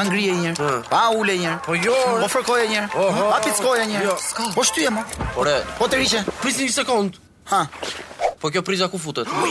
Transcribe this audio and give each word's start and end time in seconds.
Ta 0.00 0.04
ngrije 0.08 0.32
një. 0.34 0.50
Mm. 0.56 0.80
Pa 0.90 1.10
ule 1.16 1.36
një. 1.38 1.58
Po 1.66 1.74
jo. 1.76 1.92
Po 2.24 2.28
fërkoje 2.32 2.64
një. 2.72 2.82
Pa 2.96 3.38
pickoje 3.44 3.84
një. 3.86 3.98
Jo. 4.08 4.14
Po 4.56 4.64
shtyje 4.64 4.88
më. 4.96 5.02
Po 5.36 5.44
re. 5.44 5.58
Po 5.76 5.90
të 5.92 6.00
riqe. 6.00 6.22
Prisni 6.40 6.70
një 6.70 6.74
sekond. 6.78 7.18
Ha. 7.52 7.60
Po 8.40 8.48
kjo 8.48 8.62
priza 8.64 8.88
ku 8.88 8.96
futet? 9.02 9.28
Po 9.28 9.44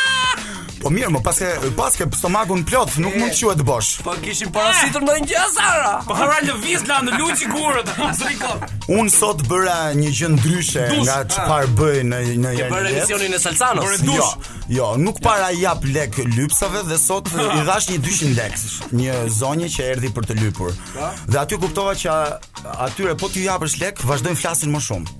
Po 0.79 0.91
mirë, 0.95 1.09
më 1.11 1.21
paske 1.27 1.48
paske 1.77 2.06
stomakun 2.15 2.61
plot, 2.66 2.93
nuk 3.03 3.15
mund 3.19 3.33
të 3.34 3.39
quhet 3.41 3.59
të 3.61 3.65
bosh. 3.66 3.89
Po 4.06 4.12
kishim 4.22 4.50
parasitur 4.55 5.03
më 5.06 5.16
një 5.25 5.44
Sara. 5.55 5.94
Po 6.06 6.15
hara 6.15 6.37
lëviz 6.47 6.84
nga 6.87 7.00
në 7.06 7.16
luçi 7.21 7.49
gurët. 7.50 7.91
Un 8.94 9.11
sot 9.12 9.43
bëra 9.50 9.78
një 9.99 10.12
gjë 10.21 10.31
ndryshe 10.37 10.84
nga 11.00 11.16
çfarë 11.33 11.72
bëj 11.81 11.99
në 12.12 12.21
në 12.44 12.53
jetë. 12.61 12.69
Ke 12.69 12.72
bërë 12.75 12.93
emisionin 12.93 13.34
e 13.34 13.41
Salsanos? 13.43 14.05
Jo, 14.06 14.28
jo, 14.78 14.91
nuk 15.03 15.19
para 15.25 15.50
jap 15.59 15.83
lek 15.94 16.21
lypsave 16.37 16.84
dhe 16.91 16.99
sot 17.03 17.31
i 17.34 17.60
dhash 17.66 17.91
një 17.95 17.99
200 18.06 18.39
lekë, 18.39 18.75
një 19.03 19.19
zonjë 19.41 19.72
që 19.75 19.89
erdhi 19.97 20.12
për 20.19 20.31
të 20.31 20.39
lypur. 20.45 20.71
Po. 20.95 21.10
Dhe 21.27 21.43
aty 21.43 21.59
kuptova 21.62 21.97
që 21.99 22.15
atyre 22.89 23.19
po 23.19 23.31
ti 23.33 23.49
japësh 23.49 23.81
lek, 23.83 24.05
vazhdojnë 24.06 24.41
flasin 24.45 24.75
më 24.75 24.87
shumë. 24.91 25.19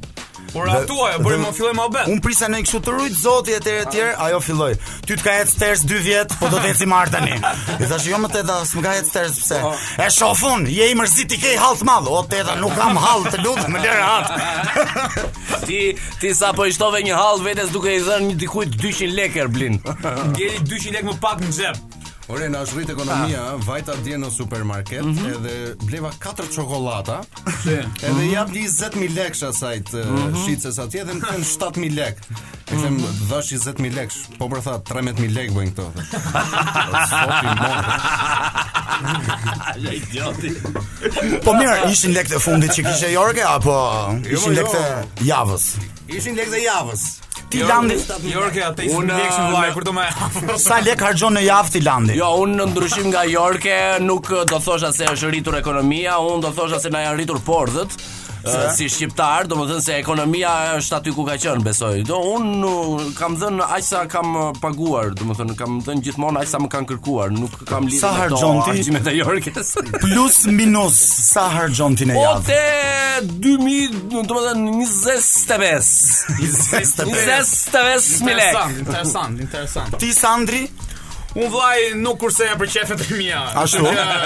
Por 0.53 0.69
atua, 0.72 1.10
e 1.12 1.19
bëri 1.22 1.38
më 1.42 1.50
filloj 1.54 1.75
më 1.76 1.84
obet. 1.84 2.06
Un 2.09 2.20
prisa 2.25 2.48
në 2.48 2.62
kështu 2.64 2.78
të 2.86 2.92
rujt 2.94 3.16
zoti 3.20 3.54
etj 3.59 3.69
etj, 3.84 3.97
ajo 4.25 4.38
filloi. 4.42 4.70
Ty 5.04 5.16
të 5.20 5.25
ka 5.26 5.34
ecë 5.42 5.59
ters 5.60 5.82
2 5.91 6.00
vjet, 6.06 6.32
po 6.41 6.48
do 6.53 6.60
të 6.62 6.70
ecim 6.72 6.94
art 6.97 7.12
tani. 7.12 7.36
I 7.36 7.88
thash 7.91 8.06
jo 8.09 8.20
më 8.22 8.31
teta, 8.32 8.56
s'më 8.70 8.84
ka 8.87 8.94
ecë 9.03 9.12
ters 9.19 9.37
pse. 9.42 9.58
Po. 9.64 9.75
E 10.04 10.08
shofun, 10.14 10.64
je 10.72 10.88
i 10.88 10.97
mërzit 10.97 11.37
i 11.37 11.41
ke 11.42 11.53
hall 11.60 11.76
të 11.82 11.88
madh. 11.91 12.08
O 12.12 12.22
teta, 12.32 12.56
nuk 12.62 12.72
kam 12.78 12.97
hall 13.03 13.26
të 13.28 13.42
lut, 13.44 13.60
më 13.75 13.84
lër 13.84 14.03
hat. 14.08 14.88
ti 15.69 15.82
ti 16.22 16.32
sa 16.38 16.54
po 16.56 16.64
i 16.64 16.72
shtove 16.72 17.04
një 17.04 17.19
hall 17.20 17.44
vetes 17.44 17.69
duke 17.75 17.92
i 17.92 18.00
dhënë 18.08 18.32
një 18.32 18.41
dikujt 18.47 18.78
200 18.81 19.12
lekë 19.20 19.47
blin. 19.53 19.76
Ngjeli 20.32 20.64
200 20.64 20.97
lekë 20.98 21.12
më 21.12 21.16
pak 21.26 21.44
në 21.44 21.56
xhep. 21.60 21.88
Ore 22.28 22.44
është 22.50 22.74
rritë 22.76 22.92
ekonomia, 22.92 23.40
ha. 23.40 23.52
vajta 23.64 23.94
dje 24.04 24.18
në 24.20 24.28
supermarket 24.34 25.00
mm 25.04 25.12
-hmm. 25.16 25.34
edhe 25.34 25.74
bleva 25.88 26.10
4 26.20 26.50
qokolata, 26.56 27.22
edhe 27.64 27.84
mhm. 28.02 28.26
jap 28.32 28.50
20000 28.52 29.14
lekë 29.16 29.48
asaj 29.48 29.78
të 29.90 30.02
mm 30.04 30.18
-hmm. 30.18 30.42
shitës 30.44 30.78
atje 30.84 31.00
edhe 31.00 31.14
më 31.14 31.22
kanë 31.24 31.46
7000 31.50 31.96
lekë. 31.98 32.40
E 32.68 32.76
them 32.82 32.98
dhash 33.30 33.48
20000 33.52 33.94
lekë, 33.94 34.14
po 34.38 34.48
më 34.52 34.60
tha 34.66 34.74
13000 34.90 35.32
lekë 35.36 35.54
bëjnë 35.56 35.72
këto. 35.72 35.90
Ja 39.78 39.92
idioti. 39.94 40.50
Po 41.44 41.52
mirë, 41.54 41.90
ishin 41.92 42.12
lekët 42.12 42.34
e 42.36 42.38
fundit 42.40 42.70
që 42.70 42.82
kishe 42.88 43.12
Jorge 43.12 43.44
apo 43.46 43.70
jo, 43.70 44.36
ishin 44.36 44.54
jo. 44.54 44.58
lekët 44.58 44.74
e 44.84 45.24
javës? 45.24 45.64
Ishin 46.08 46.34
lekët 46.36 46.54
e 46.54 46.62
javës 46.64 47.02
ti 47.48 47.59
jo, 47.64 47.69
landi. 47.70 47.97
Jorke 48.32 48.62
atë 48.69 48.86
i 48.86 48.91
sindjek 48.92 49.32
shumë 49.32 49.56
vaj 49.56 49.66
për 49.76 49.86
të 49.88 49.94
më. 49.98 50.06
Sa 50.69 50.81
lek 50.84 51.04
harxhon 51.06 51.36
në 51.38 51.47
javë 51.48 51.75
ti 51.76 51.82
landi? 51.84 52.16
Jo, 52.19 52.31
unë 52.44 52.59
në 52.60 52.69
ndryshim 52.75 53.10
nga 53.12 53.25
Jorke 53.28 53.81
nuk 54.04 54.31
do 54.53 54.60
thosha 54.69 54.92
se 54.97 55.09
është 55.14 55.32
rritur 55.32 55.58
ekonomia, 55.60 56.19
unë 56.25 56.47
do 56.48 56.54
thosha 56.60 56.81
se 56.84 56.92
na 56.94 57.06
janë 57.06 57.20
rritur 57.22 57.41
pordhët 57.47 57.97
si 58.76 58.88
shqiptar, 58.91 59.48
do 59.48 59.56
më 59.59 59.66
thënë 59.70 59.84
se 59.86 59.97
ekonomia 60.03 60.53
është 60.78 60.97
aty 60.98 61.12
ku 61.16 61.25
ka 61.26 61.36
qënë, 61.41 61.62
besoj. 61.66 61.98
Do, 62.09 62.19
unë 62.36 62.70
uh, 62.70 63.03
kam 63.19 63.36
dhënë 63.41 63.69
aq 63.78 63.84
sa 63.86 64.03
kam 64.10 64.34
uh, 64.36 64.47
paguar, 64.62 65.12
do 65.19 65.26
më 65.28 65.36
thënë, 65.41 65.56
kam 65.59 65.78
dhënë 65.86 66.04
gjithmonë 66.09 66.42
aq 66.44 66.50
sa 66.53 66.60
më 66.62 66.70
kanë 66.75 66.91
kërkuar. 66.92 67.34
Nuk 67.37 67.58
kam 67.69 67.88
lirë 67.91 68.00
sa 68.00 68.12
me 68.69 68.98
me 68.98 69.04
të 69.04 69.66
Plus 70.04 70.38
minus, 70.58 70.98
sa 71.32 71.48
hargjon 71.54 71.97
në 71.98 72.19
javë? 72.19 72.41
Po 72.41 72.48
te, 72.48 73.28
2000, 73.47 74.03
do 74.14 74.42
25. 74.47 75.81
25. 76.41 77.08
25 77.08 78.84
interesant, 78.84 79.41
interesant. 79.41 79.97
Ti, 80.00 80.12
Sandri? 80.14 80.64
Un 81.36 81.44
vllai 81.52 81.90
nuk 82.00 82.16
kurse 82.22 82.46
për 82.54 82.62
përqefet 82.70 83.02
të 83.04 83.18
mia. 83.18 83.42
Ashtu. 83.60 83.82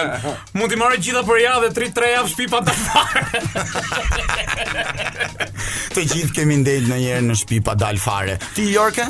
Mund 0.56 0.68
t'i 0.70 0.76
marrë 0.78 0.96
gjitha 1.02 1.22
për 1.26 1.38
javë 1.42 1.60
dhe 1.64 1.70
3-3 1.80 2.10
javë 2.12 2.28
shtëpi 2.32 2.48
pa 2.52 2.58
dalë. 2.68 3.02
Të 5.96 6.00
gjithë 6.12 6.32
kemi 6.38 6.54
ndëjë 6.62 6.84
ndonjëherë 6.86 7.26
në 7.26 7.34
shtëpi 7.42 7.58
pa 7.66 7.72
dalë 7.82 8.00
fare. 8.06 8.34
Ti 8.54 8.62
Yorke? 8.70 9.06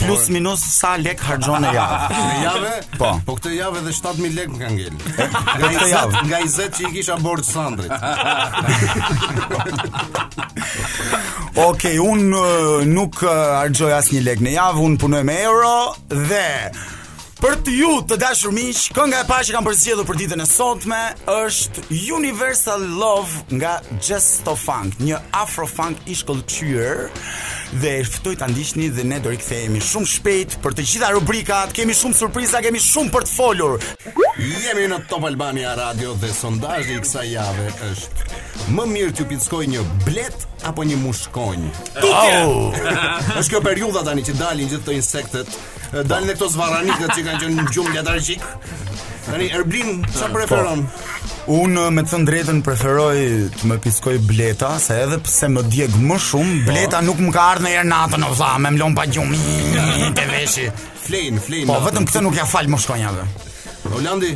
Plus 0.00 0.24
minus 0.30 0.60
sa 0.70 0.94
lek 1.00 1.20
harxhon 1.26 1.60
në 1.64 1.68
javë? 1.76 1.98
Në 2.16 2.36
javë? 2.44 2.70
Po. 3.00 3.10
Po 3.26 3.32
këtë 3.38 3.48
javë 3.56 3.76
edhe 3.82 3.92
7000 3.98 4.34
lek 4.36 4.50
nga 4.54 4.68
ngel. 4.72 4.96
Nga 4.96 5.64
këtë 5.72 5.86
javë, 5.92 6.12
nga 6.28 6.38
20 6.56 6.68
që 6.76 6.80
i 6.84 6.86
kisha 6.96 7.16
bord 7.20 7.44
Sandrit. 7.44 7.92
Ok, 11.56 11.86
unë 12.04 12.28
uh, 12.36 12.84
nuk 12.84 13.16
uh, 13.24 13.30
harxoj 13.62 13.88
asë 13.96 14.12
një 14.12 14.20
lek 14.26 14.40
në 14.44 14.50
javë, 14.58 14.78
unë 14.90 14.96
punoj 15.00 15.22
me 15.24 15.34
euro 15.40 15.70
dhe 16.12 16.42
Për 17.36 17.52
të 17.60 17.72
ju 17.76 17.88
të 18.08 18.16
dashur 18.16 18.52
miq, 18.56 18.78
kënga 18.96 19.18
e 19.20 19.26
parë 19.28 19.44
që 19.50 19.54
kam 19.58 19.66
përzgjedhur 19.66 20.06
për 20.08 20.16
ditën 20.22 20.40
e 20.40 20.46
sotme 20.48 21.00
është 21.28 21.82
Universal 22.16 22.86
Love 22.96 23.42
nga 23.58 23.74
Just 24.00 24.48
Funk, 24.62 24.96
një 25.04 25.18
afro 25.36 25.66
funk 25.68 26.00
i 26.08 26.16
shkëlqyer 26.16 27.02
dhe 27.82 27.92
e 27.98 28.06
ftoj 28.08 28.38
ta 28.40 28.48
ndiqni 28.48 28.88
dhe 28.96 29.04
ne 29.04 29.18
do 29.20 29.34
rikthehemi 29.34 29.82
shumë 29.84 30.08
shpejt 30.14 30.56
për 30.64 30.78
të 30.78 30.86
gjitha 30.88 31.12
rubrikat, 31.18 31.76
kemi 31.76 31.92
shumë 32.00 32.16
surpriza, 32.22 32.64
kemi 32.64 32.80
shumë 32.80 33.12
për 33.12 33.28
të 33.28 33.34
folur. 33.36 33.76
Jemi 34.40 34.88
në 34.94 35.02
Top 35.12 35.28
Albania 35.28 35.76
Radio 35.76 36.16
dhe 36.16 36.32
sondazhi 36.40 36.96
i 36.96 37.04
kësaj 37.04 37.30
jave 37.34 37.68
është 37.92 38.42
më 38.76 38.88
mirë 38.96 39.14
të 39.14 39.28
pickoj 39.30 39.60
një 39.74 39.82
blet 40.08 40.48
apo 40.66 40.82
një 40.88 40.96
mushkonj. 41.04 41.68
Tutje. 42.00 42.44
Oh! 42.48 42.72
është 43.38 43.50
kjo 43.52 43.60
periudha 43.66 44.00
tani 44.08 44.24
që 44.24 44.38
dalin 44.40 44.70
gjithë 44.72 44.86
këto 44.86 44.96
insektet 44.96 45.54
dalin 45.92 46.30
këto 46.34 46.48
zvarranikët 46.52 47.12
që 47.14 47.20
kanë 47.26 47.40
qenë 47.42 47.56
në 47.60 47.66
gjumë 47.74 47.92
gjatarëshik. 47.96 48.46
Tani 49.26 49.46
Erblin 49.58 50.02
çfarë 50.04 50.32
po. 50.32 50.38
preferon? 50.38 50.84
Unë 51.50 51.84
me 51.94 52.02
të 52.02 52.10
thënë 52.12 52.26
drejtën 52.28 52.60
preferoj 52.66 53.18
të 53.54 53.68
më 53.70 53.76
piskoj 53.84 54.16
bleta, 54.26 54.72
se 54.82 54.96
edhe 55.04 55.20
pse 55.22 55.46
më 55.54 55.62
djeg 55.70 55.94
më 56.02 56.16
shumë, 56.28 56.58
po. 56.66 56.72
bleta 56.72 57.02
nuk 57.06 57.20
më 57.22 57.32
ka 57.36 57.44
ardhur 57.52 57.68
në 57.68 57.74
herë 57.76 57.88
natën, 57.92 58.24
o 58.26 58.50
më 58.64 58.70
mlon 58.76 58.94
pa 58.98 59.04
gjumë 59.06 59.38
te 60.18 60.26
veshi. 60.30 60.66
Flein, 61.06 61.38
flein. 61.40 61.68
Po 61.70 61.78
vetëm 61.86 62.06
këtë 62.08 62.24
nuk 62.26 62.34
ja 62.38 62.46
fal 62.50 62.66
më 62.70 62.82
shkonjave. 62.82 63.26
Holandi, 63.86 64.32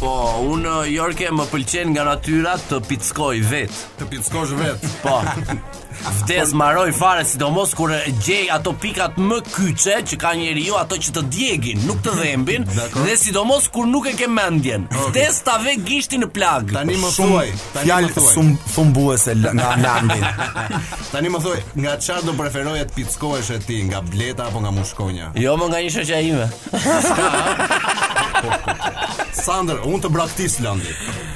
Po, 0.00 0.08
unë 0.48 0.74
Jorke 0.94 1.26
më 1.28 1.44
pëlqen 1.50 1.90
nga 1.92 2.06
natyra 2.06 2.54
të 2.70 2.78
pickoj 2.88 3.36
vet. 3.50 3.74
Të 4.00 4.06
pickosh 4.08 4.54
vet. 4.56 4.80
Po. 5.04 5.18
Vdes 6.22 6.52
maroj 6.56 6.86
fare 6.96 7.24
sidomos 7.28 7.74
kur 7.76 7.90
gjej 8.24 8.46
ato 8.54 8.72
pikat 8.80 9.18
më 9.20 9.38
kyçe 9.50 9.96
që 10.08 10.16
ka 10.22 10.30
njeriu, 10.40 10.74
ato 10.80 10.94
që 10.96 11.10
të 11.18 11.22
djegin, 11.34 11.78
nuk 11.84 11.98
të 12.06 12.12
dhembin, 12.16 12.62
dhe 12.94 13.14
sidomos 13.20 13.64
kur 13.74 13.86
nuk 13.90 14.04
e 14.08 14.10
ke 14.16 14.28
mendjen. 14.38 14.82
Vdes 15.10 15.34
ta 15.44 15.54
vë 15.60 15.72
gishtin 15.84 16.20
në 16.24 16.28
plag. 16.32 16.64
Tani 16.78 16.96
më 17.02 17.08
thuaj, 17.18 17.28
tani 17.28 17.28
fjall 17.84 18.04
më 18.06 18.10
thuaj. 18.16 18.32
Fjalë 18.32 18.52
thumbuese 18.72 19.32
nga 19.44 19.72
Nandi. 19.84 20.20
tani 21.12 21.28
më 21.36 21.40
thuaj, 21.44 21.60
nga 21.76 21.92
çfarë 22.06 22.24
do 22.30 22.32
preferoje 22.40 22.82
të 22.88 22.92
pickohesh 22.96 23.50
ti, 23.68 23.76
nga 23.92 24.00
bleta 24.08 24.42
apo 24.48 24.58
nga 24.64 24.72
mushkonja? 24.80 25.26
Jo, 25.44 25.52
më 25.60 25.64
nga 25.74 25.78
një 25.84 25.90
shoqja 25.98 26.18
ime. 26.30 26.46
Sander, 29.40 29.78
unë 29.88 30.02
të 30.04 30.08
braktis 30.12 30.56
Landi. 30.60 30.90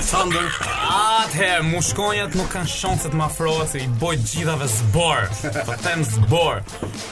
Sander, 0.05 0.45
atë 0.93 1.63
mushkonjat 1.71 2.35
nuk 2.37 2.51
kanë 2.53 2.69
shanse 2.69 3.09
të 3.09 3.17
më 3.17 3.25
afrohen 3.31 3.71
se 3.71 3.81
i 3.81 3.87
boj 4.03 4.19
gjithave 4.21 4.67
zbor. 4.73 5.25
Po 5.65 5.77
them 5.81 6.03
zbor. 6.11 6.61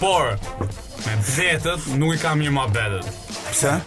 Por 0.02 0.34
me 1.06 1.14
vetët 1.30 1.86
nuk 2.00 2.18
i 2.18 2.20
kam 2.20 2.42
një 2.44 2.52
mohabetet. 2.58 3.08
Pse? 3.54 3.78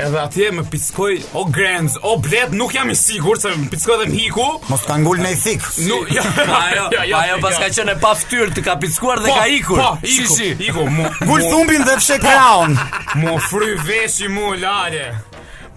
Edhe 0.00 0.16
atje 0.22 0.46
më 0.56 0.62
pickoj 0.72 1.16
o 1.36 1.42
grenz, 1.52 1.96
o 2.08 2.14
bled, 2.24 2.54
nuk 2.56 2.72
jam 2.74 2.88
i 2.90 2.94
sigurt 2.96 3.42
se 3.44 3.52
më 3.52 3.68
pickoj 3.74 3.98
dhe 4.00 4.06
më 4.08 4.20
hiku. 4.22 4.46
Mos 4.70 4.84
ta 4.88 4.96
ngul 5.02 5.20
në 5.20 5.34
thik. 5.42 5.66
Nuk, 5.90 6.08
jo, 6.16 6.22
ajo, 6.46 6.86
ajo, 7.02 7.16
ajo 7.20 7.36
paska 7.44 7.68
ja. 7.68 7.72
qenë 7.78 7.96
pa 8.00 8.12
fytyrë 8.22 8.56
të 8.56 8.64
ka 8.68 8.78
pickuar 8.82 9.20
dhe 9.20 9.28
po, 9.28 9.36
ka 9.36 9.46
ikur. 9.58 9.82
Po, 9.84 10.12
si. 10.34 10.54
iku, 10.70 10.86
mu, 10.94 11.08
ngul 11.28 11.48
thumbin 11.50 11.84
dhe 11.86 11.98
fshe 12.00 12.16
Mo 12.24 12.38
po. 12.40 12.62
Mu 13.22 13.36
fry 13.50 13.74
veshi 13.86 14.28
mu 14.32 14.54
lale. 14.62 15.08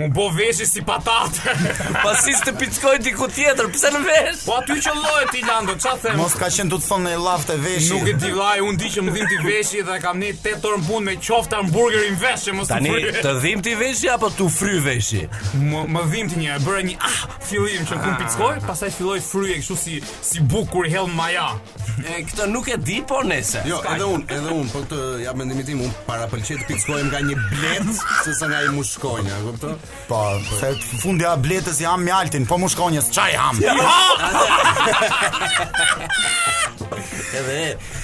Un 0.02 0.10
po 0.10 0.24
veshë 0.34 0.66
si 0.66 0.82
patate. 0.86 1.54
Pasis 2.04 2.40
të 2.48 2.54
pickoj 2.58 2.96
diku 3.06 3.28
tjetër, 3.30 3.68
pse 3.76 3.92
në 3.94 4.00
vesh? 4.02 4.40
Po 4.48 4.56
aty 4.58 4.78
që 4.82 4.94
llohet 4.98 5.30
ti 5.36 5.44
Lando, 5.46 5.76
ç'a 5.78 5.92
them? 6.02 6.16
Mos 6.18 6.34
ka 6.38 6.48
qenë 6.54 6.72
do 6.74 6.80
të 6.82 6.88
thonë 6.88 7.12
llaft 7.22 7.52
e 7.54 7.58
veshit. 7.62 7.92
Nuk 7.94 8.10
e 8.10 8.16
di 8.24 8.32
vllai, 8.34 8.56
un 8.66 8.80
di 8.80 8.90
që 8.94 9.04
më 9.06 9.14
dhim 9.14 9.30
ti 9.30 9.38
veshit 9.46 9.86
dhe 9.90 10.00
kam 10.02 10.18
ne 10.22 10.32
8 10.42 10.66
orë 10.70 10.80
punë 10.88 11.06
me 11.06 11.14
qofta 11.22 11.60
hamburgerin 11.62 12.18
vesh, 12.24 12.48
mos 12.58 12.72
Tani, 12.72 12.90
të 12.90 12.96
fry. 12.96 13.12
Tani 13.14 13.26
të 13.28 13.34
dhim 13.44 13.62
ti 13.68 13.76
veshit 13.84 14.16
apo 14.16 14.32
tu 14.34 14.48
fry 14.54 14.80
veshit? 14.88 15.36
Më, 15.62 15.84
më 15.94 16.04
dhim 16.16 16.34
ti 16.34 16.42
një, 16.42 16.50
e 16.56 16.58
bëra 16.66 16.82
një 16.90 16.98
ah, 17.12 17.22
fillim 17.46 17.86
që 17.86 17.94
pun 18.02 18.10
ah. 18.10 18.18
pickoj, 18.24 18.58
pastaj 18.66 18.92
filloi 18.98 19.22
frye 19.24 19.60
kështu 19.62 19.78
si 19.84 20.00
si 20.32 20.42
buk 20.50 20.74
hell 20.90 21.10
maja. 21.14 21.52
E 22.10 22.24
këtë 22.32 22.50
nuk 22.50 22.74
e 22.74 22.80
di 22.82 22.98
po 23.08 23.22
nesër. 23.22 23.70
Jo, 23.70 23.78
Skaj. 23.84 23.94
edhe 23.94 24.10
un, 24.10 24.26
edhe 24.26 24.58
un, 24.58 24.66
po 24.74 24.82
këtë 24.88 25.04
ja 25.28 25.38
mendimi 25.38 25.62
tim, 25.68 25.84
un 25.86 25.94
para 26.10 26.26
pëlqej 26.34 26.64
të 26.64 26.70
pickojm 26.72 27.12
nga 27.14 27.22
një 27.30 27.38
blet, 27.52 27.92
sesa 28.26 28.50
nga 28.50 28.64
i 28.66 28.74
mushkonja, 28.74 29.38
kupton? 29.46 29.83
Po, 30.08 30.18
se 30.60 30.74
fundi 31.00 31.24
a 31.24 31.36
bletës 31.40 31.78
jam 31.80 32.02
mjaltin, 32.04 32.44
po 32.48 32.58
mu 32.60 32.68
shkonjës, 32.72 33.08
qaj 33.16 33.38
ham? 33.40 33.60
Jo! 33.64 33.76
Edhe, 37.34 37.54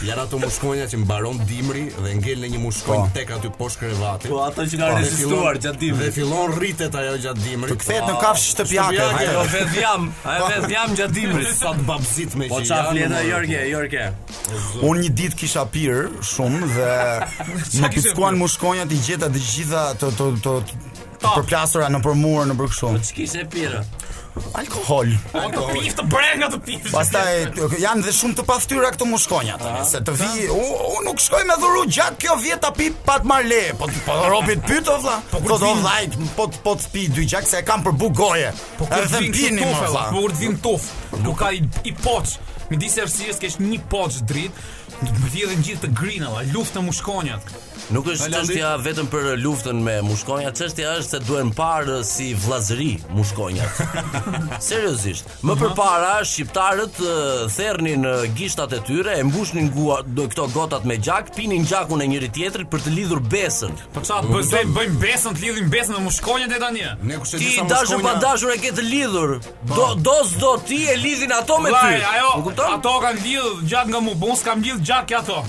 jara 0.08 0.24
të 0.32 0.40
mushkonja 0.42 0.88
që 0.90 0.98
mbaron 1.04 1.38
dimri 1.48 1.84
dhe 2.02 2.16
ngell 2.18 2.40
në 2.46 2.54
një 2.56 2.62
mushkonj 2.64 3.04
po. 3.04 3.12
tek 3.14 3.30
aty 3.36 3.52
poshtë 3.58 3.84
krevatit. 3.84 4.32
Po, 4.32 4.40
ato 4.46 4.64
që 4.66 4.80
ka 4.82 4.88
po, 4.94 5.02
rezistuar 5.04 5.60
gjatë 5.62 5.82
dimri. 5.84 6.08
Dhe 6.08 6.16
fillon 6.16 6.56
rritet 6.56 6.96
ajo 7.02 7.12
gjatë 7.28 7.44
dimri. 7.46 7.70
Të 7.76 7.84
kthehet 7.84 8.08
në 8.10 8.16
kafsh 8.24 8.48
shtëpiake. 8.56 8.98
Jo, 8.98 9.08
ajo 9.20 9.36
jo, 9.36 9.44
vetë 9.54 9.80
jam, 9.84 10.08
ajo 10.34 10.50
vetë 10.56 10.74
jam 10.74 10.98
gjatë 11.02 11.16
dimri. 11.20 11.54
Sa 11.60 11.76
të 11.78 11.86
babzit 11.92 12.40
me 12.42 12.50
po, 12.50 12.62
që. 12.64 12.64
Po 12.64 12.94
çfarë 12.96 13.90
flet 13.90 14.86
Un 14.90 15.04
një 15.04 15.12
ditë 15.22 15.40
kisha 15.44 15.68
pir 15.74 16.08
shumë 16.32 16.72
dhe 16.74 16.94
më 17.86 17.92
piskuan 18.00 18.40
mushkonjat 18.42 18.96
i 18.98 19.02
gjeta 19.12 19.30
të 19.30 19.44
gjitha 19.46 19.84
të 20.02 20.10
të 20.18 20.32
të, 20.48 20.54
të 20.74 20.88
top. 21.20 21.42
Për 21.52 21.86
në 21.90 22.00
përmurë, 22.06 22.48
në 22.52 22.56
për 22.60 22.72
kështu. 22.72 22.92
Po 22.96 23.08
çkis 23.10 23.36
e 23.42 23.46
pirë. 23.52 23.82
Alkohol. 24.56 25.10
Alkohol. 25.36 25.76
Pif 25.76 25.96
të 25.98 26.04
brek 26.08 26.36
nga 26.40 26.48
të 26.54 26.60
pif. 26.68 26.86
Pastaj 26.94 27.32
janë 27.82 28.06
dhe 28.06 28.14
shumë 28.14 28.38
të 28.38 28.46
paftyra 28.48 28.92
këto 28.94 29.08
mushkonja 29.10 29.58
tani, 29.60 29.82
se 29.90 30.00
të 30.06 30.14
vi, 30.20 30.30
u, 30.54 30.60
u 30.94 31.02
nuk 31.04 31.20
shkoj 31.24 31.42
me 31.50 31.58
dhuru 31.60 31.82
gjat 31.92 32.16
kjo 32.22 32.38
vjet 32.44 32.62
ta 32.64 32.70
pip 32.78 33.02
pat 33.08 33.26
mar 33.28 33.44
le, 33.44 33.66
po 33.80 33.90
të 33.90 34.04
po 34.06 34.16
ropi 34.32 34.56
të 34.62 34.70
pyto 34.70 34.96
vlla. 35.02 35.18
Po, 35.34 35.42
po 35.44 35.58
do 35.58 35.74
të 35.74 35.84
vaj, 35.84 36.08
po 36.38 36.46
po 36.64 36.76
të 36.80 36.94
pi 36.94 37.08
dy 37.18 37.28
gjak 37.34 37.50
se 37.50 37.60
e 37.60 37.66
kam 37.68 37.84
për 37.84 37.98
buk 38.00 38.16
goje. 38.22 38.54
Po 38.80 38.88
kur 38.88 39.10
të 39.18 39.24
vin 39.28 39.60
tof, 39.60 39.82
po 39.82 40.08
kur 40.20 40.38
të 40.38 40.44
vin 40.46 40.60
tof, 40.70 40.88
nuk 41.26 41.42
ka 41.42 41.52
i 41.58 41.96
poç. 42.06 42.38
Mi 42.70 42.78
disë 42.78 43.08
arsyes 43.08 43.40
keç 43.42 43.56
një 43.66 43.82
poç 43.90 44.20
drit, 44.30 44.54
të 45.00 45.58
gjithë 45.64 45.86
të 45.88 45.90
grinë, 45.96 46.28
la 46.34 46.42
luftë 46.54 46.82
mushkonjat. 46.84 47.56
Nuk 47.94 48.06
është 48.12 48.28
çështja 48.30 48.70
vetëm 48.86 49.08
për 49.10 49.30
luftën 49.42 49.78
me 49.82 49.96
mushkonjat, 50.06 50.58
çështja 50.60 50.92
është 51.00 51.16
se 51.18 51.20
duhen 51.26 51.50
parë 51.58 52.00
si 52.06 52.28
vllazëri 52.38 52.92
mushkonjat. 53.18 53.80
Seriozisht, 54.70 55.30
më 55.48 55.56
përpara 55.62 56.12
shqiptarët 56.30 57.00
thernin 57.56 58.06
gishtat 58.38 58.76
e 58.78 58.82
tyre, 58.86 59.16
e 59.18 59.26
mbushnin 59.26 59.72
gua 59.74 60.02
do 60.06 60.28
këto 60.30 60.46
gotat 60.54 60.86
me 60.86 61.00
gjak, 61.02 61.32
pinin 61.36 61.66
gjakun 61.66 62.04
e 62.06 62.10
njëri 62.12 62.30
tjetrit 62.38 62.70
për 62.70 62.86
të 62.86 62.94
lidhur 62.98 63.24
besën. 63.32 63.74
Po 63.96 64.04
çfarë 64.06 64.30
bëjmë? 64.30 64.76
Bëjmë 64.78 65.02
besën, 65.02 65.40
të 65.40 65.46
lidhim 65.48 65.74
besën 65.74 65.98
me 65.98 66.04
mushkonjat 66.12 66.54
e 66.54 66.62
tani. 66.62 66.86
Ne 67.02 67.16
sa 67.18 67.24
mushkonja. 67.24 67.48
Ti 67.48 67.68
dashur 67.74 68.06
pa 68.06 68.14
dashur 68.22 68.54
e 68.54 68.60
ke 68.68 68.76
të 68.78 68.86
lidhur. 68.90 69.36
Do 69.74 69.90
do 69.98 70.18
s'do 70.30 70.54
ti 70.70 70.84
e 70.94 70.98
lidhin 71.02 71.34
ato 71.40 71.58
me 71.66 71.74
ty. 71.74 71.98
Ajo, 72.14 72.36
ato 72.70 72.96
kanë 73.08 73.24
lidhur 73.26 73.66
gjatë 73.66 73.96
nga 73.96 74.06
mu, 74.06 74.14
bon 74.20 74.38
s'kam 74.38 74.62
lidhur 74.62 74.86
Già 74.90 74.98
archiato 74.98 75.46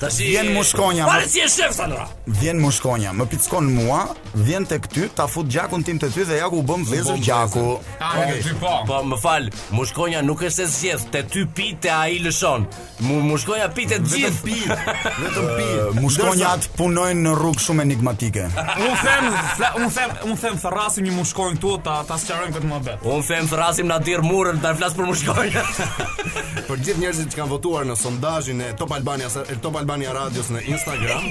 Tashi 0.00 0.24
vjen 0.28 0.52
mushkonja. 0.52 1.06
si 1.26 1.40
e 1.40 1.48
shef 1.50 1.74
sa 1.74 1.86
ndra. 1.86 2.06
Vjen 2.26 2.60
mushkonja, 2.62 3.10
më 3.18 3.24
pickon 3.32 3.66
mua, 3.74 4.02
vjen 4.34 4.66
tek 4.68 4.86
ty, 4.88 5.08
ta 5.14 5.26
fut 5.26 5.46
gjakun 5.50 5.82
tim 5.82 5.98
te 5.98 6.06
ty 6.14 6.22
dhe 6.24 6.36
ja 6.38 6.46
ku 6.48 6.56
u 6.60 6.62
bëm 6.62 6.84
vlezë 6.86 7.16
gjaku. 7.24 7.64
Ah, 7.98 8.14
po, 8.60 8.74
po 8.86 9.00
më 9.10 9.16
fal, 9.22 9.48
mushkonja 9.74 10.20
nuk 10.22 10.42
është 10.46 10.56
se 10.56 10.66
zgjedh, 10.74 11.06
te 11.10 11.22
ty 11.32 11.42
pite 11.54 11.90
ai 11.90 12.20
lëshon. 12.22 12.66
Mu 13.08 13.18
mushkonja 13.26 13.66
pite 13.74 13.98
të 13.98 14.12
gjithë. 14.12 14.54
Vetëm 15.24 15.48
pi. 15.48 15.66
Mushkonjat 16.00 16.68
punojnë 16.78 17.24
në 17.26 17.34
rrugë 17.42 17.64
shumë 17.66 17.82
enigmatike. 17.88 18.46
Un 18.54 18.94
them, 19.02 19.28
un 19.82 19.90
them, 19.98 20.14
un 20.30 20.38
them 20.44 20.60
thrasim 20.62 21.08
një 21.10 21.14
mushkonj 21.16 21.58
këtu 21.58 21.74
ta 21.88 21.96
ta 22.06 22.18
sqarojmë 22.22 22.54
këtë 22.58 22.70
mohabet. 22.70 23.02
Un 23.02 23.22
them 23.32 23.50
thrasim 23.50 23.90
na 23.90 23.98
dir 23.98 24.22
murën, 24.22 24.62
ta 24.62 24.76
flas 24.78 24.94
për 24.94 25.10
mushkonjë. 25.10 25.66
Për 26.68 26.84
gjithë 26.86 27.02
njerëzit 27.02 27.34
që 27.34 27.40
kanë 27.40 27.50
votuar 27.56 27.86
në 27.88 27.96
sondazhin 27.98 28.62
e 28.62 28.70
Top 28.78 28.92
Albania, 28.94 29.30
Top 29.64 29.80
Albania 29.88 30.10
Radios 30.12 30.50
në 30.52 30.60
Instagram. 30.68 31.22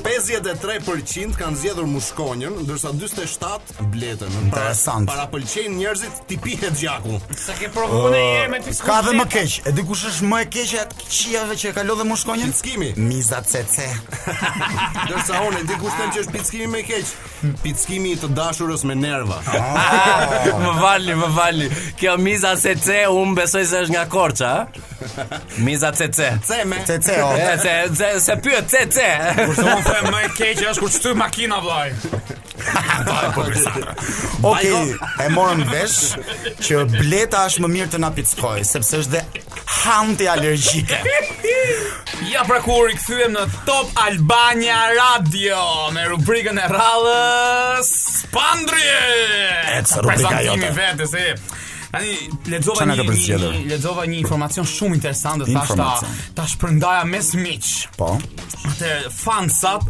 53% 0.00 1.34
kanë 1.40 1.58
zgjedhur 1.60 1.84
mushkonjën, 1.92 2.54
ndërsa 2.64 2.94
47 2.96 3.82
bletën. 3.92 4.30
Pra, 4.38 4.46
Interesant. 4.46 5.10
Para, 5.12 5.26
para 5.28 5.68
njerëzit 5.74 6.22
ti 6.28 6.38
pihet 6.40 6.72
gjaku. 6.80 7.18
Sa 7.36 7.52
ke 7.60 7.68
uh, 7.68 8.08
Ka 8.86 9.02
dhe 9.04 9.12
më 9.18 9.26
keq. 9.28 9.58
E 9.68 9.74
di 9.76 9.84
kush 9.84 10.06
është 10.08 10.30
më 10.30 10.40
e 10.46 10.48
keq 10.54 10.72
atë 10.86 11.08
qiave 11.10 11.58
që 11.60 11.74
ka 11.76 11.84
lodhë 11.84 12.06
mushkonjën? 12.08 12.54
Pickimi. 12.56 12.90
Miza 12.96 13.42
CC. 13.44 13.84
ndërsa 15.04 15.42
unë 15.50 15.60
e 15.66 15.68
di 15.68 15.78
kush 15.82 16.00
në 16.00 16.08
që 16.14 16.24
është 16.24 16.36
pickimi 16.38 16.70
më 16.78 16.86
keq. 16.88 17.12
Pickimi 17.66 18.16
i 18.16 18.20
të 18.24 18.32
dashurës 18.38 18.86
me 18.88 18.96
nerva. 19.02 19.42
Oh. 19.52 20.64
më 20.64 20.72
vali, 20.80 21.20
më 21.20 21.28
vali. 21.36 21.68
Kjo 22.00 22.16
miza 22.24 22.56
CC 22.56 23.02
un 23.12 23.36
besoj 23.36 23.68
se 23.68 23.84
është 23.84 23.98
nga 23.98 24.08
Korça. 24.08 24.54
Miza 25.60 25.92
CC. 25.92 26.32
CC 26.40 26.64
me. 26.66 26.80
CC. 26.88 27.20
CC 27.20 27.92
oh 27.92 27.96
se 27.98 28.20
se 28.20 28.36
pyet 28.36 28.70
se 28.70 28.86
se. 28.92 29.08
Kurse 29.46 29.64
un 29.66 29.82
them 29.86 30.10
më 30.14 30.22
keq 30.38 30.62
është 30.70 30.82
kur 30.82 30.92
shtyp 30.94 31.20
makina 31.24 31.58
vllaj. 31.64 31.88
Po, 32.66 33.14
po, 33.34 33.42
po, 34.42 34.50
ok, 34.50 34.64
e 35.22 35.28
morën 35.32 35.62
vesh 35.70 36.58
që 36.66 36.80
bleta 36.90 37.44
është 37.48 37.62
më 37.64 37.68
mirë 37.76 37.92
të 37.94 38.00
na 38.02 38.10
pickoj, 38.16 38.58
sepse 38.66 38.98
është 39.04 39.12
dhe 39.14 39.44
hanti 39.76 40.26
alergjike. 40.28 40.98
ja 42.32 42.42
pra 42.50 42.58
kur 42.66 42.90
i 42.90 42.98
kthyem 42.98 43.32
në 43.36 43.44
Top 43.68 43.94
Albania 44.02 44.80
Radio 44.98 45.62
me 45.96 46.08
rubrikën 46.10 46.58
e 46.60 46.66
radhës 46.74 47.94
Pandrie. 48.34 49.00
Ekse 49.78 50.02
rubrika 50.04 50.42
jote. 50.50 50.74
vetë 50.82 51.08
si. 51.14 51.24
Tani 51.88 52.12
lexova 52.52 52.84
një, 52.84 53.64
lexova 53.64 54.02
një 54.10 54.18
informacion 54.20 54.66
shumë 54.68 54.98
interesant, 54.98 55.40
thashë 55.48 55.78
ta 56.36 56.44
shpërndaja 56.50 57.06
me 57.08 57.22
miq 57.40 57.68
Po. 57.96 58.10
Atë 58.68 58.90
fans 59.14 59.62
up 59.70 59.86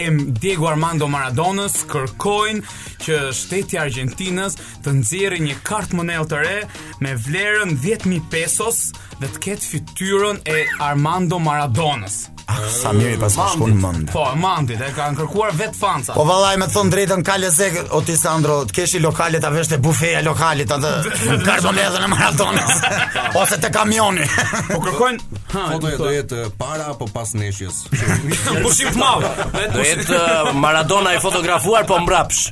e 0.00 0.06
Diego 0.40 0.68
Armando 0.70 1.08
Maradonës 1.10 1.80
kërkojnë 1.90 2.76
që 3.02 3.18
shteti 3.34 3.80
Argentinës 3.82 4.56
të 4.84 4.94
nxjerrë 5.00 5.42
një 5.48 5.58
kartë 5.66 5.98
monel 5.98 6.30
të 6.30 6.42
re 6.44 6.60
me 7.02 7.16
vlerën 7.26 7.74
10000 7.82 8.28
pesos 8.30 8.80
dhe 9.18 9.26
të 9.34 9.44
ketë 9.48 9.70
fytyrën 9.74 10.38
e 10.46 10.60
Armando 10.78 11.42
Maradonës. 11.42 12.28
Ah, 12.50 12.62
sa 12.82 12.90
mirë 12.96 13.18
pas 13.22 13.34
ka 13.38 13.44
shkon 13.52 13.76
mend. 13.82 14.10
Po, 14.12 14.24
mandit, 14.40 14.80
e 14.82 14.88
kanë 14.96 15.18
kërkuar 15.20 15.52
vet 15.58 15.76
fanca. 15.78 16.16
Po 16.18 16.24
vallai 16.26 16.56
me 16.58 16.66
thon 16.72 16.90
drejtën 16.90 17.22
ka 17.26 17.36
lezë 17.38 17.68
o 17.94 18.00
ti 18.06 18.16
Sandro, 18.18 18.60
të 18.66 18.74
keshi 18.80 19.00
lokale 19.02 19.38
ta 19.42 19.50
vesh 19.54 19.70
te 19.70 19.78
bufeja 19.82 20.22
lokale 20.26 20.66
ta 20.70 20.78
të 20.82 20.90
karbonezën 21.46 22.06
e 22.06 22.08
maratonës. 22.14 22.80
Ose 23.40 23.58
te 23.62 23.70
kamioni. 23.74 24.26
Po 24.72 24.80
kërkojnë 24.86 25.42
fotoja 25.52 26.00
po. 26.00 26.00
do 26.04 26.10
jetë 26.16 26.40
para 26.58 26.88
apo 26.92 27.06
pas 27.14 27.32
neshjes. 27.38 27.84
Pushim 28.64 28.90
të 28.96 28.98
madh. 28.98 29.28
Do 29.76 29.86
jetë 29.86 30.08
uh, 30.08 30.24
uh, 30.50 30.54
Maradona 30.64 31.14
i 31.14 31.22
fotografuar 31.22 31.86
po 31.86 32.00
mbrapsh. 32.02 32.42